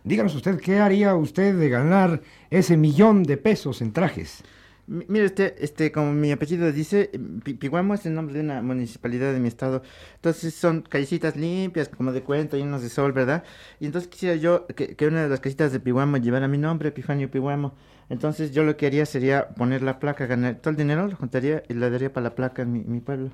Díganos 0.04 0.34
usted, 0.36 0.60
¿qué 0.60 0.80
haría 0.80 1.14
usted 1.16 1.56
de 1.58 1.70
ganar 1.70 2.22
ese 2.50 2.78
millón 2.78 3.24
de 3.24 3.38
pesos 3.38 3.82
en 3.82 3.92
trajes? 3.92 4.44
Mi- 4.90 5.06
Mire, 5.08 5.26
este, 5.26 5.56
este, 5.64 5.92
como 5.92 6.12
mi 6.14 6.32
apellido 6.32 6.72
dice, 6.72 7.12
Pi- 7.44 7.54
Piguamo 7.54 7.94
es 7.94 8.06
el 8.06 8.14
nombre 8.16 8.34
de 8.36 8.42
una 8.42 8.62
municipalidad 8.62 9.32
de 9.34 9.40
mi 9.40 9.48
estado. 9.48 9.84
Entonces 10.16 10.54
son 10.56 10.82
callecitas 10.82 11.36
limpias, 11.36 11.90
como 11.90 12.12
de 12.12 12.24
cuento, 12.24 12.58
llenas 12.58 12.82
de 12.82 12.90
sol, 12.90 13.12
¿verdad? 13.14 13.44
Y 13.80 13.86
entonces 13.86 14.10
quisiera 14.10 14.36
yo 14.36 14.66
que, 14.68 14.96
que 14.96 15.08
una 15.08 15.24
de 15.24 15.30
las 15.30 15.40
casitas 15.40 15.72
de 15.72 15.80
Piguamo 15.80 16.18
llevara 16.18 16.48
mi 16.48 16.58
nombre, 16.58 16.90
Epifanio 16.90 17.30
Piguamo. 17.30 17.76
Entonces 18.10 18.52
yo 18.52 18.64
lo 18.64 18.76
que 18.78 18.88
haría 18.88 19.06
sería 19.06 19.50
poner 19.50 19.84
la 19.84 20.00
placa, 20.00 20.26
ganar 20.26 20.56
todo 20.56 20.72
el 20.72 20.78
dinero, 20.78 21.08
lo 21.08 21.16
juntaría 21.16 21.62
y 21.70 21.76
le 21.76 21.90
daría 21.90 22.12
para 22.12 22.24
la 22.26 22.36
placa 22.36 22.64
en 22.64 22.72
mi, 22.74 22.80
mi 22.84 23.00
pueblo. 23.00 23.30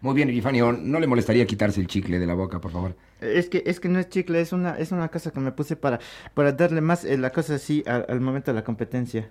Muy 0.00 0.14
bien, 0.14 0.28
Epifanio, 0.28 0.72
¿no 0.72 1.00
le 1.00 1.06
molestaría 1.06 1.44
quitarse 1.46 1.80
el 1.80 1.86
chicle 1.88 2.18
de 2.20 2.26
la 2.26 2.34
boca, 2.34 2.60
por 2.60 2.70
favor? 2.70 2.94
Es 3.20 3.48
que, 3.48 3.64
es 3.66 3.80
que 3.80 3.88
no 3.88 3.98
es 3.98 4.08
chicle, 4.10 4.40
es 4.40 4.52
una, 4.52 4.78
es 4.78 4.92
una 4.92 5.08
cosa 5.08 5.32
que 5.32 5.40
me 5.40 5.50
puse 5.52 5.74
para, 5.74 5.98
para 6.34 6.52
darle 6.52 6.80
más 6.82 7.04
eh, 7.04 7.16
la 7.18 7.30
cosa 7.30 7.54
así 7.56 7.82
al, 7.86 8.04
al 8.08 8.20
momento 8.20 8.52
de 8.52 8.56
la 8.56 8.62
competencia. 8.64 9.30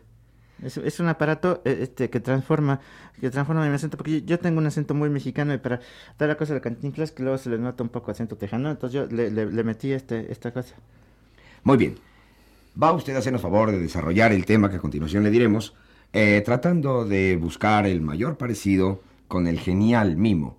Es, 0.63 0.77
es 0.77 0.99
un 0.99 1.07
aparato 1.07 1.61
eh, 1.65 1.79
este, 1.81 2.09
que 2.09 2.19
transforma, 2.19 2.79
que 3.19 3.29
transforma 3.29 3.67
mi 3.67 3.73
acento, 3.73 3.97
porque 3.97 4.21
yo, 4.21 4.25
yo 4.27 4.39
tengo 4.39 4.57
un 4.59 4.65
acento 4.65 4.93
muy 4.93 5.09
mexicano 5.09 5.53
y 5.53 5.57
para 5.57 5.79
dar 6.17 6.29
la 6.29 6.35
cosa 6.35 6.53
de 6.53 6.61
cantinflas 6.61 7.11
que 7.11 7.23
luego 7.23 7.37
se 7.37 7.49
le 7.49 7.57
nota 7.57 7.83
un 7.83 7.89
poco 7.89 8.11
acento 8.11 8.37
tejano, 8.37 8.71
entonces 8.71 8.93
yo 8.93 9.15
le, 9.15 9.29
le, 9.29 9.45
le 9.45 9.63
metí 9.63 9.91
este, 9.91 10.31
esta 10.31 10.51
cosa. 10.51 10.75
Muy 11.63 11.77
bien. 11.77 11.95
Va 12.81 12.91
usted 12.91 13.15
a 13.15 13.19
hacernos 13.19 13.41
favor 13.41 13.71
de 13.71 13.79
desarrollar 13.79 14.31
el 14.31 14.45
tema 14.45 14.69
que 14.69 14.75
a 14.75 14.79
continuación 14.79 15.23
le 15.23 15.31
diremos, 15.31 15.75
eh, 16.13 16.41
tratando 16.45 17.05
de 17.05 17.35
buscar 17.35 17.85
el 17.85 18.01
mayor 18.01 18.37
parecido 18.37 19.01
con 19.27 19.47
el 19.47 19.59
genial 19.59 20.15
mimo. 20.15 20.57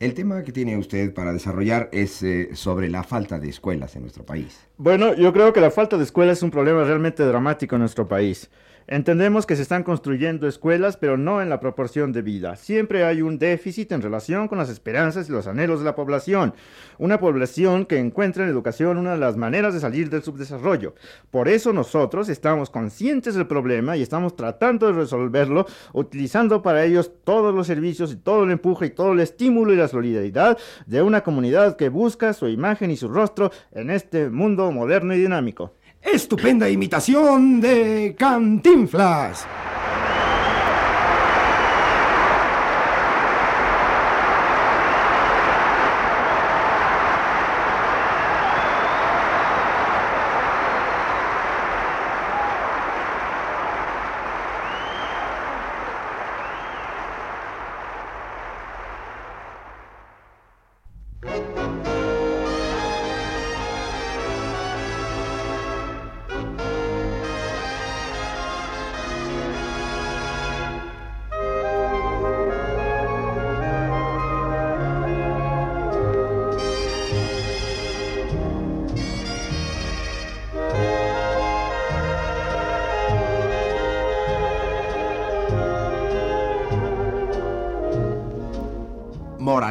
El 0.00 0.12
tema 0.12 0.42
que 0.42 0.52
tiene 0.52 0.76
usted 0.76 1.14
para 1.14 1.32
desarrollar 1.32 1.88
es 1.92 2.22
eh, 2.22 2.50
sobre 2.52 2.90
la 2.90 3.02
falta 3.02 3.38
de 3.38 3.48
escuelas 3.48 3.96
en 3.96 4.02
nuestro 4.02 4.24
país. 4.24 4.60
Bueno, 4.76 5.14
yo 5.14 5.32
creo 5.32 5.52
que 5.52 5.60
la 5.60 5.70
falta 5.70 5.96
de 5.96 6.04
escuelas 6.04 6.38
es 6.38 6.42
un 6.42 6.50
problema 6.50 6.84
realmente 6.84 7.24
dramático 7.24 7.76
en 7.76 7.80
nuestro 7.80 8.06
país. 8.06 8.50
Entendemos 8.86 9.46
que 9.46 9.56
se 9.56 9.62
están 9.62 9.82
construyendo 9.82 10.46
escuelas, 10.46 10.98
pero 10.98 11.16
no 11.16 11.40
en 11.40 11.48
la 11.48 11.58
proporción 11.58 12.12
de 12.12 12.20
vida. 12.20 12.56
Siempre 12.56 13.04
hay 13.04 13.22
un 13.22 13.38
déficit 13.38 13.92
en 13.92 14.02
relación 14.02 14.46
con 14.46 14.58
las 14.58 14.68
esperanzas 14.68 15.26
y 15.26 15.32
los 15.32 15.46
anhelos 15.46 15.78
de 15.78 15.86
la 15.86 15.94
población. 15.94 16.52
Una 16.98 17.18
población 17.18 17.86
que 17.86 17.98
encuentra 17.98 18.44
en 18.44 18.50
educación 18.50 18.98
una 18.98 19.12
de 19.12 19.18
las 19.18 19.38
maneras 19.38 19.72
de 19.72 19.80
salir 19.80 20.10
del 20.10 20.22
subdesarrollo. 20.22 20.94
Por 21.30 21.48
eso 21.48 21.72
nosotros 21.72 22.28
estamos 22.28 22.68
conscientes 22.68 23.34
del 23.34 23.46
problema 23.46 23.96
y 23.96 24.02
estamos 24.02 24.36
tratando 24.36 24.86
de 24.86 24.92
resolverlo, 24.92 25.64
utilizando 25.94 26.60
para 26.60 26.84
ellos 26.84 27.10
todos 27.24 27.54
los 27.54 27.66
servicios 27.66 28.12
y 28.12 28.16
todo 28.16 28.44
el 28.44 28.50
empuje 28.50 28.86
y 28.86 28.90
todo 28.90 29.12
el 29.12 29.20
estímulo 29.20 29.72
y 29.72 29.76
la 29.76 29.88
solidaridad 29.88 30.58
de 30.84 31.00
una 31.00 31.22
comunidad 31.22 31.76
que 31.76 31.88
busca 31.88 32.34
su 32.34 32.48
imagen 32.48 32.90
y 32.90 32.98
su 32.98 33.08
rostro 33.08 33.50
en 33.72 33.88
este 33.88 34.28
mundo 34.28 34.70
moderno 34.72 35.14
y 35.14 35.20
dinámico. 35.20 35.72
Estupenda 36.04 36.68
imitación 36.68 37.60
de 37.60 38.14
Cantinflas. 38.18 39.46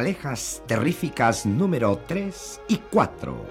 Moralejas 0.04 0.62
terríficas 0.66 1.46
número 1.46 1.98
3 2.06 2.60
y 2.68 2.76
4. 2.76 3.46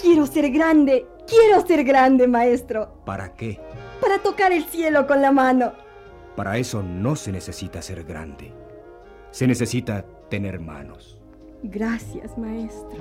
Quiero 0.00 0.26
ser 0.26 0.50
grande, 0.50 1.06
quiero 1.28 1.64
ser 1.64 1.84
grande, 1.84 2.26
maestro. 2.26 3.00
¿Para 3.04 3.32
qué? 3.34 3.60
Para 4.00 4.18
tocar 4.18 4.50
el 4.50 4.64
cielo 4.64 5.06
con 5.06 5.22
la 5.22 5.30
mano. 5.30 5.72
Para 6.34 6.58
eso 6.58 6.82
no 6.82 7.14
se 7.14 7.30
necesita 7.30 7.80
ser 7.80 8.02
grande. 8.02 8.52
Se 9.30 9.46
necesita 9.46 10.04
tener 10.28 10.58
manos. 10.58 11.17
Gracias, 11.62 12.36
maestro. 12.38 12.96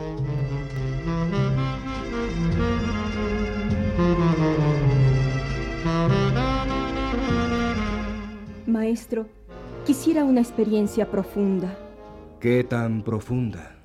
Maestro, 8.65 9.27
quisiera 9.85 10.23
una 10.23 10.41
experiencia 10.41 11.09
profunda, 11.09 11.77
¿Qué 12.39 12.63
tan 12.63 13.01
profunda? 13.03 13.75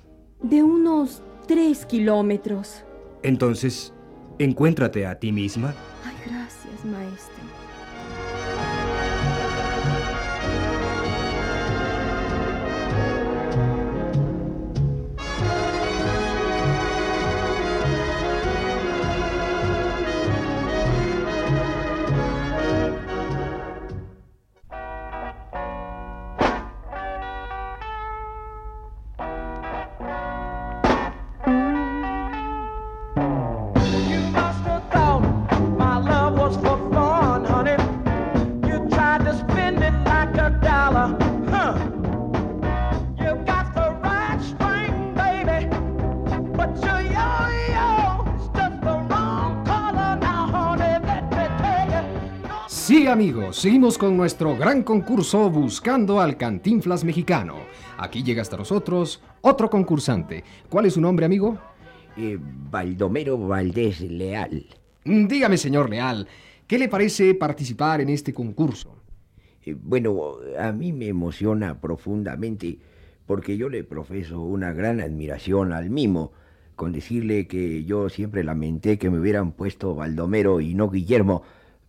de 0.41 0.61
unos 0.61 1.21
tres 1.47 1.85
kilómetros. 1.85 2.83
Entonces, 3.23 3.93
encuéntrate 4.39 5.05
a 5.05 5.17
ti 5.17 5.31
misma. 5.31 5.73
Ay, 6.05 6.15
gracias, 6.25 6.85
maestro. 6.85 7.62
Amigos, 53.23 53.55
seguimos 53.55 53.97
con 53.97 54.17
nuestro 54.17 54.57
gran 54.57 54.83
concurso 54.83 55.49
Buscando 55.49 56.19
al 56.19 56.35
Cantinflas 56.35 57.05
Mexicano. 57.05 57.55
Aquí 57.97 58.21
llega 58.21 58.41
hasta 58.41 58.57
nosotros 58.57 59.21
otro 59.39 59.69
concursante. 59.69 60.43
¿Cuál 60.67 60.87
es 60.87 60.95
su 60.95 60.99
nombre, 60.99 61.25
amigo? 61.25 61.57
Eh, 62.17 62.37
Baldomero 62.37 63.37
Valdés 63.37 64.01
Leal. 64.01 64.65
Mm, 65.05 65.27
Dígame, 65.27 65.55
señor 65.55 65.89
Leal, 65.89 66.27
¿qué 66.67 66.77
le 66.77 66.89
parece 66.89 67.33
participar 67.33 68.01
en 68.01 68.09
este 68.09 68.33
concurso? 68.33 68.97
Eh, 69.65 69.73
bueno, 69.73 70.33
a 70.59 70.73
mí 70.73 70.91
me 70.91 71.07
emociona 71.07 71.79
profundamente 71.79 72.77
porque 73.25 73.55
yo 73.55 73.69
le 73.69 73.85
profeso 73.85 74.41
una 74.41 74.73
gran 74.73 74.99
admiración 74.99 75.71
al 75.71 75.89
mimo, 75.89 76.33
con 76.75 76.91
decirle 76.91 77.47
que 77.47 77.85
yo 77.85 78.09
siempre 78.09 78.43
lamenté 78.43 78.97
que 78.97 79.09
me 79.09 79.17
hubieran 79.17 79.53
puesto 79.53 79.95
Baldomero 79.95 80.59
y 80.59 80.73
no 80.73 80.89
Guillermo, 80.89 81.43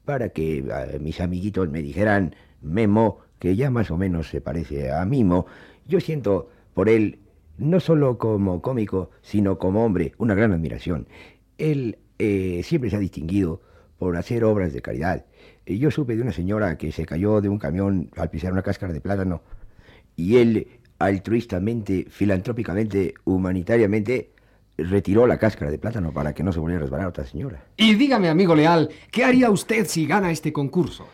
para 0.05 0.31
que 0.31 0.59
eh, 0.59 0.99
mis 1.01 1.21
amiguitos 1.21 1.69
me 1.71 1.83
dijeran 1.83 2.35
Memo, 2.63 3.21
que 3.39 3.57
ya 3.57 3.71
más 3.71 3.91
o 3.91 3.97
menos 3.97 4.29
se 4.29 4.41
parece 4.41 4.93
a 4.93 5.05
Mimo. 5.05 5.47
Yo 5.87 6.01
siento 6.01 6.51
por 6.73 6.89
él, 6.89 7.19
no 7.59 7.81
solo 7.81 8.19
como 8.19 8.63
cómico, 8.63 9.11
sino 9.23 9.59
como 9.59 9.85
hombre, 9.85 10.15
una 10.19 10.35
gran 10.35 10.53
admiración. 10.53 11.07
Él 11.59 11.99
eh, 12.19 12.63
siempre 12.65 12.91
se 12.91 12.97
ha 12.97 13.01
distinguido 13.01 13.61
por 13.99 14.17
hacer 14.17 14.45
obras 14.45 14.73
de 14.73 14.83
caridad. 14.83 15.25
Yo 15.67 15.91
supe 15.91 16.17
de 16.17 16.23
una 16.23 16.33
señora 16.33 16.77
que 16.77 16.93
se 16.93 17.07
cayó 17.07 17.41
de 17.41 17.49
un 17.49 17.59
camión 17.59 18.11
al 18.17 18.31
pisar 18.31 18.53
una 18.53 18.63
cáscara 18.63 18.93
de 18.93 19.01
plátano 19.01 19.43
y 20.17 20.37
él 20.37 20.69
altruistamente, 20.99 22.07
filantrópicamente, 22.09 23.15
humanitariamente, 23.25 24.31
retiró 24.77 25.27
la 25.27 25.39
cáscara 25.39 25.71
de 25.71 25.79
plátano 25.79 26.13
para 26.13 26.35
que 26.35 26.43
no 26.43 26.53
se 26.53 26.59
volviera 26.59 26.81
a 26.81 26.83
resbalar 26.83 27.07
otra 27.07 27.25
señora. 27.25 27.65
Y 27.77 27.95
dígame, 27.95 28.29
amigo 28.29 28.55
Leal, 28.55 28.91
¿qué 29.11 29.25
haría 29.25 29.51
usted 29.51 29.87
si 29.87 30.07
gana 30.07 30.31
este 30.31 30.53
concurso? 30.53 31.07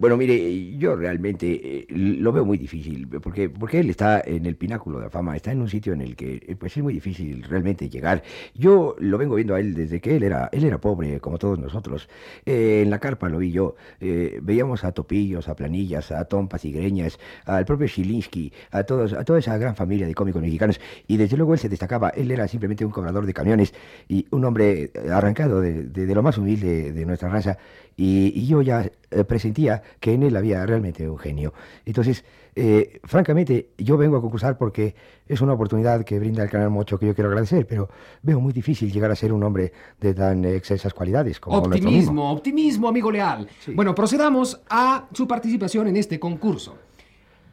Bueno, 0.00 0.16
mire, 0.16 0.78
yo 0.78 0.96
realmente 0.96 1.80
eh, 1.80 1.86
lo 1.90 2.32
veo 2.32 2.42
muy 2.42 2.56
difícil, 2.56 3.06
porque, 3.22 3.50
porque 3.50 3.80
él 3.80 3.90
está 3.90 4.22
en 4.24 4.46
el 4.46 4.56
pináculo 4.56 4.96
de 4.98 5.04
la 5.04 5.10
fama, 5.10 5.36
está 5.36 5.52
en 5.52 5.60
un 5.60 5.68
sitio 5.68 5.92
en 5.92 6.00
el 6.00 6.16
que 6.16 6.36
eh, 6.48 6.56
pues 6.58 6.74
es 6.74 6.82
muy 6.82 6.94
difícil 6.94 7.42
realmente 7.42 7.90
llegar. 7.90 8.22
Yo 8.54 8.96
lo 8.98 9.18
vengo 9.18 9.34
viendo 9.34 9.54
a 9.54 9.60
él 9.60 9.74
desde 9.74 10.00
que 10.00 10.16
él 10.16 10.22
era, 10.22 10.48
él 10.52 10.64
era 10.64 10.80
pobre, 10.80 11.20
como 11.20 11.36
todos 11.36 11.58
nosotros. 11.58 12.08
Eh, 12.46 12.80
en 12.82 12.88
la 12.88 12.98
carpa 12.98 13.28
lo 13.28 13.36
vi 13.36 13.52
yo, 13.52 13.74
eh, 14.00 14.38
veíamos 14.42 14.84
a 14.84 14.92
Topillos, 14.92 15.50
a 15.50 15.54
Planillas, 15.54 16.12
a 16.12 16.24
Tompas 16.24 16.64
y 16.64 16.72
Greñas, 16.72 17.18
al 17.44 17.66
propio 17.66 17.86
Shilinsky, 17.86 18.54
a, 18.70 18.84
todos, 18.84 19.12
a 19.12 19.22
toda 19.24 19.38
esa 19.38 19.58
gran 19.58 19.76
familia 19.76 20.06
de 20.06 20.14
cómicos 20.14 20.40
mexicanos, 20.40 20.80
y 21.08 21.18
desde 21.18 21.36
luego 21.36 21.52
él 21.52 21.58
se 21.60 21.68
destacaba, 21.68 22.08
él 22.08 22.30
era 22.30 22.48
simplemente 22.48 22.86
un 22.86 22.90
cobrador 22.90 23.26
de 23.26 23.34
camiones 23.34 23.74
y 24.08 24.26
un 24.30 24.46
hombre 24.46 24.92
eh, 24.94 25.10
arrancado 25.12 25.60
de, 25.60 25.82
de- 25.84 26.06
de 26.06 26.14
lo 26.14 26.22
más 26.22 26.38
humilde 26.38 26.92
de 26.92 27.04
nuestra 27.04 27.28
raza, 27.28 27.58
y, 27.98 28.32
y 28.34 28.46
yo 28.46 28.62
ya 28.62 28.90
presentía 29.28 29.82
que 29.98 30.14
en 30.14 30.22
él 30.22 30.36
había 30.36 30.64
realmente 30.66 31.08
un 31.08 31.18
genio. 31.18 31.52
Entonces, 31.84 32.24
eh, 32.54 33.00
francamente, 33.04 33.70
yo 33.78 33.96
vengo 33.96 34.16
a 34.16 34.20
concursar 34.20 34.58
porque 34.58 34.94
es 35.26 35.40
una 35.40 35.52
oportunidad 35.52 36.04
que 36.04 36.18
brinda 36.18 36.42
el 36.42 36.50
Canal 36.50 36.70
Mocho 36.70 36.98
que 36.98 37.06
yo 37.06 37.14
quiero 37.14 37.30
agradecer, 37.30 37.66
pero 37.66 37.88
veo 38.22 38.40
muy 38.40 38.52
difícil 38.52 38.92
llegar 38.92 39.10
a 39.10 39.16
ser 39.16 39.32
un 39.32 39.42
hombre 39.42 39.72
de 40.00 40.14
tan 40.14 40.44
excelsas 40.44 40.92
cualidades 40.92 41.40
como 41.40 41.56
nuestro 41.56 41.76
mismo. 41.76 41.90
Optimismo, 41.90 42.32
optimismo, 42.32 42.88
amigo 42.88 43.10
Leal. 43.10 43.48
Bueno, 43.74 43.94
procedamos 43.94 44.60
a 44.68 45.08
su 45.12 45.26
participación 45.26 45.88
en 45.88 45.96
este 45.96 46.18
concurso. 46.18 46.76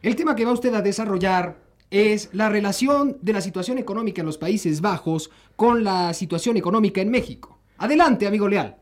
El 0.02 0.14
tema 0.14 0.36
que 0.36 0.44
va 0.44 0.52
usted 0.52 0.74
a 0.74 0.82
desarrollar 0.82 1.56
es 1.90 2.30
la 2.32 2.48
relación 2.48 3.16
de 3.22 3.32
la 3.32 3.40
situación 3.40 3.78
económica 3.78 4.20
en 4.20 4.26
los 4.26 4.38
Países 4.38 4.80
Bajos 4.80 5.30
con 5.56 5.84
la 5.84 6.12
situación 6.12 6.56
económica 6.56 7.00
en 7.00 7.10
México. 7.10 7.58
Adelante, 7.78 8.26
amigo 8.26 8.48
Leal. 8.48 8.76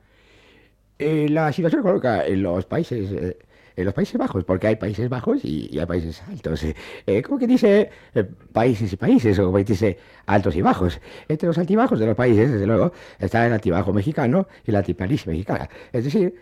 Eh, 0.98 1.28
la 1.28 1.52
situación 1.52 1.80
económica 1.80 2.26
en 2.26 2.42
los 2.42 2.64
países 2.64 3.10
eh, 3.12 3.38
en 3.76 3.84
los 3.84 3.94
Países 3.94 4.16
Bajos, 4.18 4.44
porque 4.44 4.66
hay 4.68 4.76
Países 4.76 5.08
Bajos 5.08 5.44
y, 5.44 5.78
hay 5.78 5.86
países 5.86 6.22
altos. 6.28 6.64
Eh, 6.64 6.74
eh, 7.06 7.22
como 7.22 7.38
que 7.38 7.46
dice 7.46 7.90
eh, 8.14 8.24
países 8.52 8.92
y 8.92 8.96
países, 8.96 9.38
o 9.38 9.52
dice 9.52 9.98
altos 10.26 10.56
y 10.56 10.62
bajos. 10.62 11.00
Entre 11.28 11.46
los 11.46 11.58
altibajos 11.58 11.98
de 11.98 12.06
los 12.06 12.16
países, 12.16 12.50
desde 12.50 12.66
luego, 12.66 12.92
está 13.18 13.46
el 13.46 13.52
altibajo 13.52 13.92
mexicano 13.92 14.48
y 14.66 14.72
la 14.72 14.78
altiplanicie 14.78 15.30
mexicana. 15.30 15.68
Es 15.92 16.04
decir. 16.04 16.34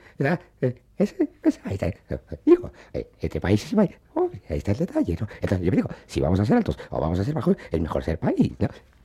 Eh, 0.60 0.74
ese- 0.96 1.28
ahí 1.64 1.74
está, 1.74 1.88
eh, 1.88 1.98
digo, 2.46 2.70
eh, 2.92 3.10
entre 3.20 3.40
países 3.40 3.72
y 3.72 3.74
países, 3.74 3.96
oh, 4.14 4.30
ahí 4.48 4.58
está 4.58 4.70
el 4.72 4.78
detalle, 4.78 5.16
¿no? 5.20 5.26
Entonces 5.40 5.60
yo 5.64 5.70
me 5.72 5.76
digo, 5.76 5.90
si 6.06 6.20
vamos 6.20 6.38
a 6.38 6.44
ser 6.44 6.56
altos 6.56 6.78
o 6.90 7.00
vamos 7.00 7.18
a 7.18 7.24
ser 7.24 7.34
bajos, 7.34 7.56
es 7.70 7.80
mejor 7.80 8.04
ser 8.04 8.18
país. 8.18 8.52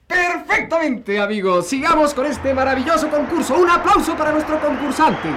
Perfectamente, 0.07 1.19
amigos. 1.19 1.67
Sigamos 1.67 2.13
con 2.13 2.25
este 2.25 2.53
maravilloso 2.53 3.09
concurso. 3.09 3.55
Un 3.59 3.69
aplauso 3.69 4.15
para 4.15 4.31
nuestro 4.31 4.59
concursante. 4.59 5.29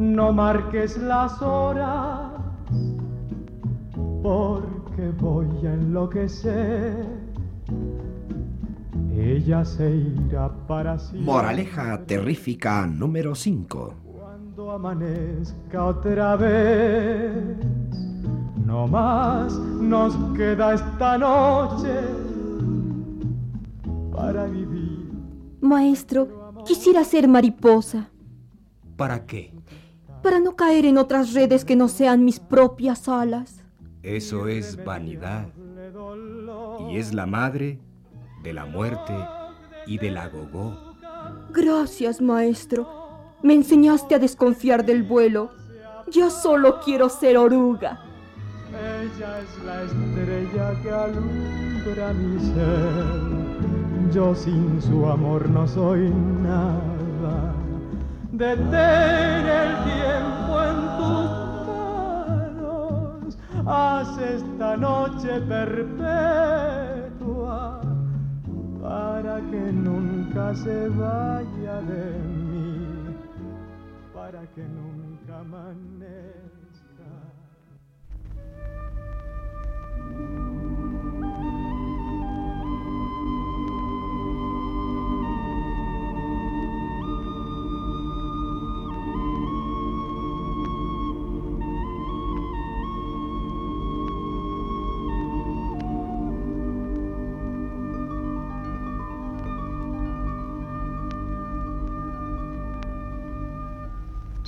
No 0.00 0.32
marques 0.32 0.96
las 0.96 1.42
horas, 1.42 2.32
porque 4.22 5.10
voy 5.18 5.46
a 5.66 5.74
enloquecer. 5.74 7.06
Ella 9.14 9.62
se 9.62 9.94
irá 9.94 10.48
para 10.66 10.98
siempre. 10.98 11.26
Moraleja 11.30 12.02
terrífica 12.06 12.86
número 12.86 13.34
5. 13.34 13.94
Cuando 14.18 14.70
amanezca 14.70 15.84
otra 15.84 16.34
vez, 16.36 17.58
no 18.64 18.86
más 18.86 19.52
nos 19.58 20.16
queda 20.34 20.74
esta 20.74 21.18
noche 21.18 21.92
para 24.10 24.46
vivir. 24.46 25.10
Maestro, 25.60 26.54
quisiera 26.64 27.04
ser 27.04 27.28
mariposa. 27.28 28.08
¿Para 28.96 29.26
qué? 29.26 29.52
Para 30.22 30.40
no 30.40 30.56
caer 30.56 30.86
en 30.86 30.98
otras 30.98 31.32
redes 31.32 31.64
que 31.64 31.76
no 31.76 31.88
sean 31.88 32.24
mis 32.24 32.40
propias 32.40 33.08
alas. 33.08 33.62
Eso 34.02 34.48
es 34.48 34.82
vanidad. 34.84 35.48
Y 36.90 36.96
es 36.96 37.12
la 37.12 37.26
madre 37.26 37.78
de 38.42 38.52
la 38.52 38.64
muerte 38.64 39.14
y 39.86 39.98
del 39.98 40.16
agogó. 40.16 40.94
Gracias, 41.50 42.20
maestro. 42.20 42.88
Me 43.42 43.54
enseñaste 43.54 44.14
a 44.14 44.18
desconfiar 44.18 44.84
del 44.84 45.02
vuelo. 45.02 45.50
Yo 46.10 46.30
solo 46.30 46.80
quiero 46.84 47.08
ser 47.08 47.36
oruga. 47.36 48.04
Ella 48.70 49.40
es 49.40 49.64
la 49.64 49.82
estrella 49.82 50.82
que 50.82 50.90
alumbra 50.90 52.12
mi 52.14 52.40
ser. 52.40 54.12
Yo 54.12 54.34
sin 54.34 54.80
su 54.80 55.06
amor 55.06 55.48
no 55.48 55.66
soy 55.66 56.10
nada. 56.10 57.54
Detén 58.40 59.44
el 59.62 59.70
tiempo 59.84 60.52
en 60.70 60.78
tus 60.96 61.28
manos. 61.68 63.36
Haz 63.66 64.16
esta 64.16 64.78
noche 64.78 65.42
perpetua 65.42 66.82
para 68.80 69.36
que 69.50 69.72
nunca 69.72 70.54
se 70.54 70.88
vaya 70.88 71.82
de 71.82 72.18
mí. 72.38 73.14
Para 74.14 74.46
que 74.54 74.62
nunca 74.62 75.40
amanezca. 75.40 76.39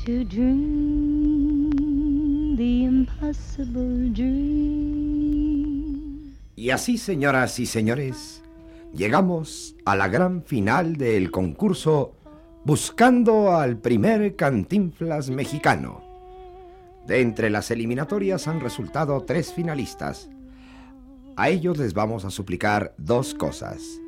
The 0.04 0.14
impossible 2.84 4.10
dream. 4.12 5.22
Y 6.56 6.70
así, 6.70 6.98
señoras 6.98 7.58
y 7.58 7.66
señores, 7.66 8.42
llegamos 8.92 9.76
a 9.84 9.96
la 9.96 10.08
gran 10.08 10.42
final 10.42 10.96
del 10.96 11.30
concurso 11.30 12.14
Buscando 12.64 13.56
al 13.56 13.76
primer 13.78 14.36
cantinflas 14.36 15.30
mexicano. 15.30 16.00
De 17.08 17.20
entre 17.20 17.50
las 17.50 17.72
eliminatorias 17.72 18.46
han 18.46 18.60
resultado 18.60 19.20
tres 19.22 19.52
finalistas. 19.52 20.30
A 21.36 21.48
ellos 21.48 21.76
les 21.78 21.92
vamos 21.92 22.24
a 22.24 22.30
suplicar 22.30 22.94
dos 22.98 23.34
cosas. 23.34 24.01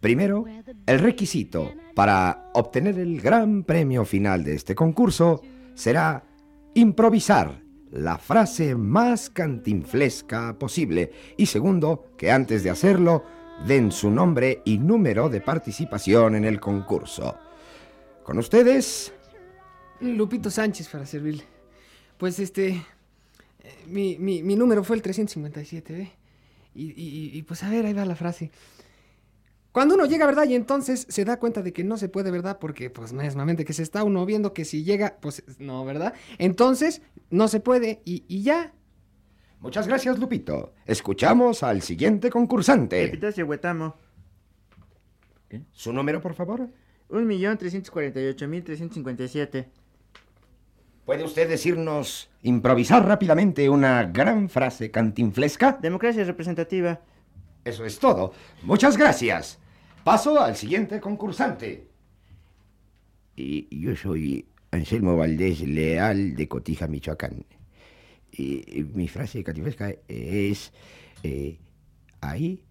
Primero, 0.00 0.44
el 0.86 0.98
requisito 0.98 1.72
para 1.94 2.50
obtener 2.54 2.98
el 2.98 3.20
gran 3.20 3.64
premio 3.64 4.04
final 4.04 4.44
de 4.44 4.54
este 4.54 4.74
concurso 4.74 5.42
será 5.74 6.22
improvisar 6.74 7.62
la 7.90 8.18
frase 8.18 8.74
más 8.74 9.30
cantinflesca 9.30 10.58
posible. 10.58 11.12
Y 11.36 11.46
segundo, 11.46 12.12
que 12.18 12.30
antes 12.30 12.62
de 12.62 12.70
hacerlo, 12.70 13.24
den 13.66 13.90
su 13.90 14.10
nombre 14.10 14.60
y 14.64 14.78
número 14.78 15.28
de 15.28 15.40
participación 15.40 16.34
en 16.34 16.44
el 16.44 16.60
concurso. 16.60 17.36
Con 18.22 18.38
ustedes, 18.38 19.12
Lupito 20.00 20.50
Sánchez 20.50 20.88
para 20.88 21.06
servirle. 21.06 21.44
Pues 22.18 22.38
este. 22.38 22.68
eh, 22.68 22.82
Mi, 23.86 24.18
mi- 24.18 24.42
mi 24.42 24.56
número 24.56 24.84
fue 24.84 24.96
el 24.96 25.02
357, 25.02 26.00
¿eh? 26.02 26.12
Y, 26.74 26.84
y- 26.90 27.30
y, 27.38 27.42
pues 27.42 27.62
a 27.62 27.70
ver, 27.70 27.86
ahí 27.86 27.94
va 27.94 28.04
la 28.04 28.16
frase. 28.16 28.50
Cuando 29.76 29.94
uno 29.94 30.06
llega, 30.06 30.24
¿verdad? 30.24 30.48
Y 30.48 30.54
entonces 30.54 31.04
se 31.06 31.26
da 31.26 31.38
cuenta 31.38 31.60
de 31.60 31.74
que 31.74 31.84
no 31.84 31.98
se 31.98 32.08
puede, 32.08 32.30
¿verdad? 32.30 32.58
Porque, 32.58 32.88
pues, 32.88 33.12
mismamente 33.12 33.66
que 33.66 33.74
se 33.74 33.82
está 33.82 34.04
uno 34.04 34.24
viendo 34.24 34.54
que 34.54 34.64
si 34.64 34.84
llega, 34.84 35.18
pues, 35.20 35.44
no, 35.58 35.84
¿verdad? 35.84 36.14
Entonces, 36.38 37.02
no 37.28 37.46
se 37.46 37.60
puede 37.60 38.00
y, 38.06 38.24
y 38.26 38.42
ya. 38.42 38.72
muchas 39.60 39.86
gracias 39.86 40.18
Lupito. 40.18 40.72
Escuchamos 40.86 41.62
al 41.62 41.82
siguiente 41.82 42.30
concursante. 42.30 43.04
Epitacio 43.04 43.44
Huetamo. 43.44 43.96
¿Su 45.72 45.92
número, 45.92 46.22
por 46.22 46.32
favor? 46.32 46.70
1.348.357. 47.10 49.66
¿Puede 51.04 51.22
usted 51.22 51.50
decirnos, 51.50 52.30
improvisar 52.40 53.06
rápidamente 53.06 53.68
una 53.68 54.04
gran 54.04 54.48
frase 54.48 54.90
cantinflesca? 54.90 55.78
Democracia 55.82 56.24
representativa. 56.24 57.02
Eso 57.62 57.84
es 57.84 57.98
todo. 57.98 58.32
Muchas 58.62 58.96
gracias. 58.96 59.58
Paso 60.06 60.40
al 60.40 60.54
siguiente 60.54 61.00
concursante. 61.00 61.88
Y 63.34 63.66
yo 63.76 63.96
soy 63.96 64.46
Anselmo 64.70 65.16
Valdés 65.16 65.62
Leal 65.62 66.36
de 66.36 66.46
Cotija, 66.46 66.86
Michoacán. 66.86 67.44
Y, 68.30 68.84
mi 68.94 69.08
frase 69.08 69.42
cantinflesca 69.42 69.92
es... 70.06 70.72
eh, 71.24 71.58
ahí... 72.20 72.62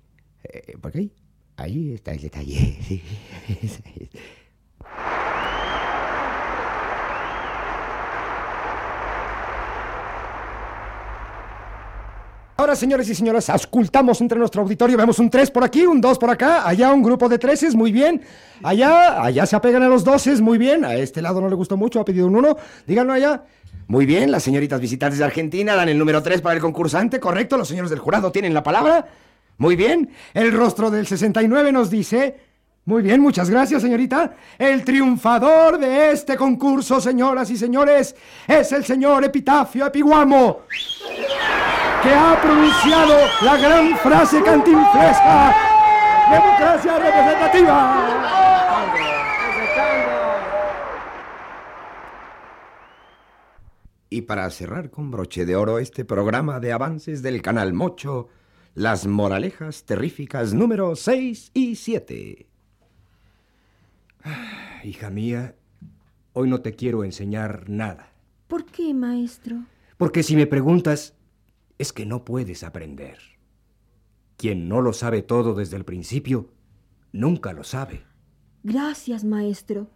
eh, 0.43 0.77
¿Por 0.79 0.93
qué? 0.93 1.09
Ahí 1.57 1.91
está 1.91 2.13
el 2.13 2.21
detalle. 2.21 3.01
Ahora, 12.65 12.75
señores 12.75 13.07
y 13.07 13.13
señoras, 13.13 13.47
auscultamos 13.51 14.19
entre 14.21 14.39
nuestro 14.39 14.63
auditorio. 14.63 14.97
Vemos 14.97 15.19
un 15.19 15.29
3 15.29 15.51
por 15.51 15.63
aquí, 15.63 15.85
un 15.85 16.01
2 16.01 16.17
por 16.17 16.31
acá. 16.31 16.67
Allá 16.67 16.91
un 16.91 17.03
grupo 17.03 17.29
de 17.29 17.37
treses, 17.37 17.75
muy 17.75 17.91
bien. 17.91 18.23
Allá, 18.63 19.21
allá 19.21 19.45
se 19.45 19.55
apegan 19.55 19.83
a 19.83 19.87
los 19.87 20.03
doces, 20.03 20.41
muy 20.41 20.57
bien. 20.57 20.83
A 20.83 20.95
este 20.95 21.21
lado 21.21 21.39
no 21.39 21.47
le 21.47 21.53
gustó 21.53 21.77
mucho, 21.77 21.99
ha 21.99 22.05
pedido 22.05 22.25
un 22.25 22.35
1. 22.37 22.57
Díganlo 22.87 23.13
allá. 23.13 23.43
Muy 23.85 24.07
bien, 24.07 24.31
las 24.31 24.41
señoritas 24.41 24.81
visitantes 24.81 25.19
de 25.19 25.25
Argentina 25.25 25.75
dan 25.75 25.89
el 25.89 25.99
número 25.99 26.23
3 26.23 26.41
para 26.41 26.55
el 26.55 26.59
concursante, 26.59 27.19
correcto. 27.19 27.55
Los 27.55 27.67
señores 27.67 27.91
del 27.91 27.99
jurado 27.99 28.31
tienen 28.31 28.51
la 28.55 28.63
palabra. 28.63 29.05
Muy 29.59 29.75
bien. 29.75 30.09
El 30.33 30.51
rostro 30.51 30.89
del 30.89 31.05
69 31.05 31.71
nos 31.71 31.91
dice. 31.91 32.35
Muy 32.85 33.03
bien, 33.03 33.21
muchas 33.21 33.47
gracias, 33.47 33.83
señorita. 33.83 34.37
El 34.57 34.83
triunfador 34.83 35.77
de 35.77 36.09
este 36.09 36.35
concurso, 36.35 36.99
señoras 36.99 37.47
y 37.51 37.57
señores, 37.57 38.15
es 38.47 38.71
el 38.71 38.83
señor 38.83 39.23
Epitafio 39.23 39.85
Epiguamo 39.85 40.61
que 42.05 42.13
ha 42.13 42.39
pronunciado 42.39 43.17
la 43.41 43.57
gran 43.57 43.97
frase 43.97 44.43
cantinflesca. 44.43 45.55
Democracia 46.29 46.99
representativa. 46.99 48.15
Y 54.11 54.21
para 54.21 54.49
cerrar 54.51 54.91
con 54.91 55.09
broche 55.09 55.47
de 55.47 55.55
oro 55.55 55.79
este 55.79 56.05
programa 56.05 56.59
de 56.59 56.73
avances 56.73 57.23
del 57.23 57.41
canal 57.41 57.73
Mocho, 57.73 58.29
las 58.75 59.07
moralejas 59.07 59.83
terríficas 59.83 60.53
número 60.53 60.95
6 60.95 61.51
y 61.55 61.75
7. 61.75 62.47
Hija 64.83 65.09
mía, 65.09 65.55
hoy 66.33 66.49
no 66.49 66.61
te 66.61 66.75
quiero 66.75 67.03
enseñar 67.03 67.67
nada. 67.67 68.11
¿Por 68.47 68.65
qué, 68.65 68.93
maestro? 68.93 69.57
Porque 69.97 70.21
si 70.21 70.35
me 70.35 70.45
preguntas, 70.45 71.15
es 71.77 71.93
que 71.93 72.05
no 72.05 72.25
puedes 72.25 72.63
aprender. 72.63 73.17
Quien 74.37 74.67
no 74.67 74.81
lo 74.81 74.93
sabe 74.93 75.21
todo 75.21 75.53
desde 75.53 75.77
el 75.77 75.85
principio, 75.85 76.49
nunca 77.11 77.53
lo 77.53 77.63
sabe. 77.63 78.03
Gracias, 78.63 79.23
maestro. 79.23 79.89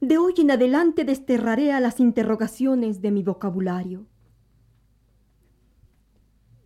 De 0.00 0.18
hoy 0.18 0.34
en 0.38 0.50
adelante 0.50 1.04
desterraré 1.04 1.72
a 1.72 1.80
las 1.80 2.00
interrogaciones 2.00 3.02
de 3.02 3.10
mi 3.10 3.22
vocabulario. 3.22 4.06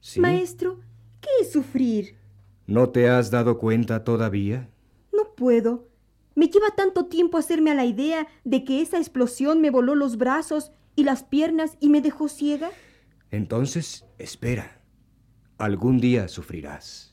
¿Sí? 0.01 0.21
Maestro, 0.21 0.81
¿qué 1.21 1.29
es 1.41 1.53
sufrir? 1.53 2.17
¿No 2.67 2.91
te 2.91 3.09
has 3.09 3.31
dado 3.31 3.59
cuenta 3.59 4.05
todavía? 4.05 4.71
No 5.13 5.35
puedo. 5.35 5.89
Me 6.35 6.49
lleva 6.49 6.71
tanto 6.77 7.07
tiempo 7.07 7.39
hacerme 7.39 7.71
a 7.71 7.75
la 7.75 7.85
idea 7.85 8.27
de 8.45 8.65
que 8.65 8.81
esa 8.81 8.99
explosión 8.99 9.61
me 9.61 9.71
voló 9.71 9.95
los 9.95 10.17
brazos 10.17 10.73
y 10.97 11.05
las 11.05 11.25
piernas 11.25 11.77
y 11.81 11.89
me 11.89 12.01
dejó 12.01 12.29
ciega. 12.29 12.71
Entonces, 13.35 14.05
espera. 14.17 14.81
Algún 15.59 15.99
día 15.99 16.29
sufrirás. 16.29 17.13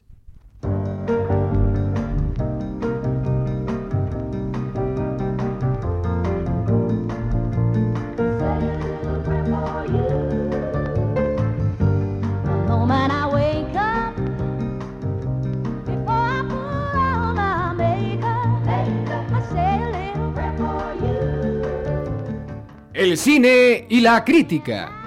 El 22.93 23.17
cine 23.17 23.87
y 23.89 24.01
la 24.01 24.23
crítica. 24.23 25.00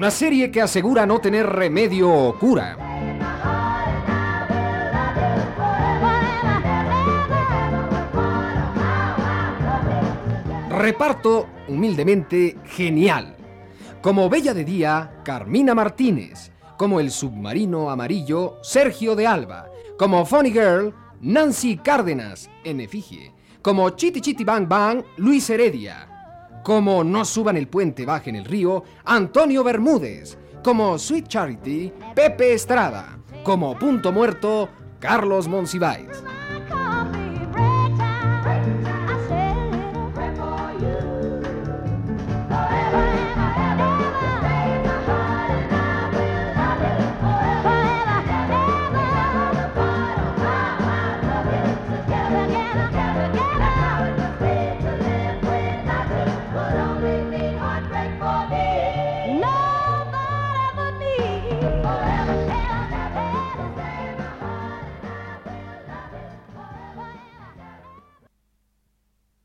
Una 0.00 0.10
serie 0.10 0.50
que 0.50 0.62
asegura 0.62 1.04
no 1.04 1.18
tener 1.18 1.44
remedio 1.44 2.10
o 2.10 2.38
cura. 2.38 2.74
Reparto 10.70 11.48
humildemente 11.68 12.56
genial. 12.64 13.36
Como 14.00 14.30
Bella 14.30 14.54
de 14.54 14.64
Día, 14.64 15.20
Carmina 15.22 15.74
Martínez. 15.74 16.50
Como 16.78 16.98
El 16.98 17.10
Submarino 17.10 17.90
Amarillo, 17.90 18.56
Sergio 18.62 19.14
de 19.14 19.26
Alba. 19.26 19.68
Como 19.98 20.24
Funny 20.24 20.50
Girl, 20.50 20.94
Nancy 21.20 21.76
Cárdenas, 21.76 22.48
en 22.64 22.80
efigie. 22.80 23.34
Como 23.60 23.90
Chiti 23.90 24.22
Chiti 24.22 24.44
Bang 24.44 24.66
Bang, 24.66 25.04
Luis 25.18 25.50
Heredia. 25.50 26.09
Como 26.62 27.02
No 27.04 27.24
suban 27.24 27.56
el 27.56 27.68
puente, 27.68 28.04
bajen 28.04 28.36
el 28.36 28.44
río, 28.44 28.84
Antonio 29.04 29.64
Bermúdez. 29.64 30.38
Como 30.62 30.98
Sweet 30.98 31.26
Charity, 31.28 31.92
Pepe 32.14 32.52
Estrada. 32.52 33.18
Como 33.42 33.78
Punto 33.78 34.12
Muerto, 34.12 34.68
Carlos 34.98 35.48
Monsiváis. 35.48 36.22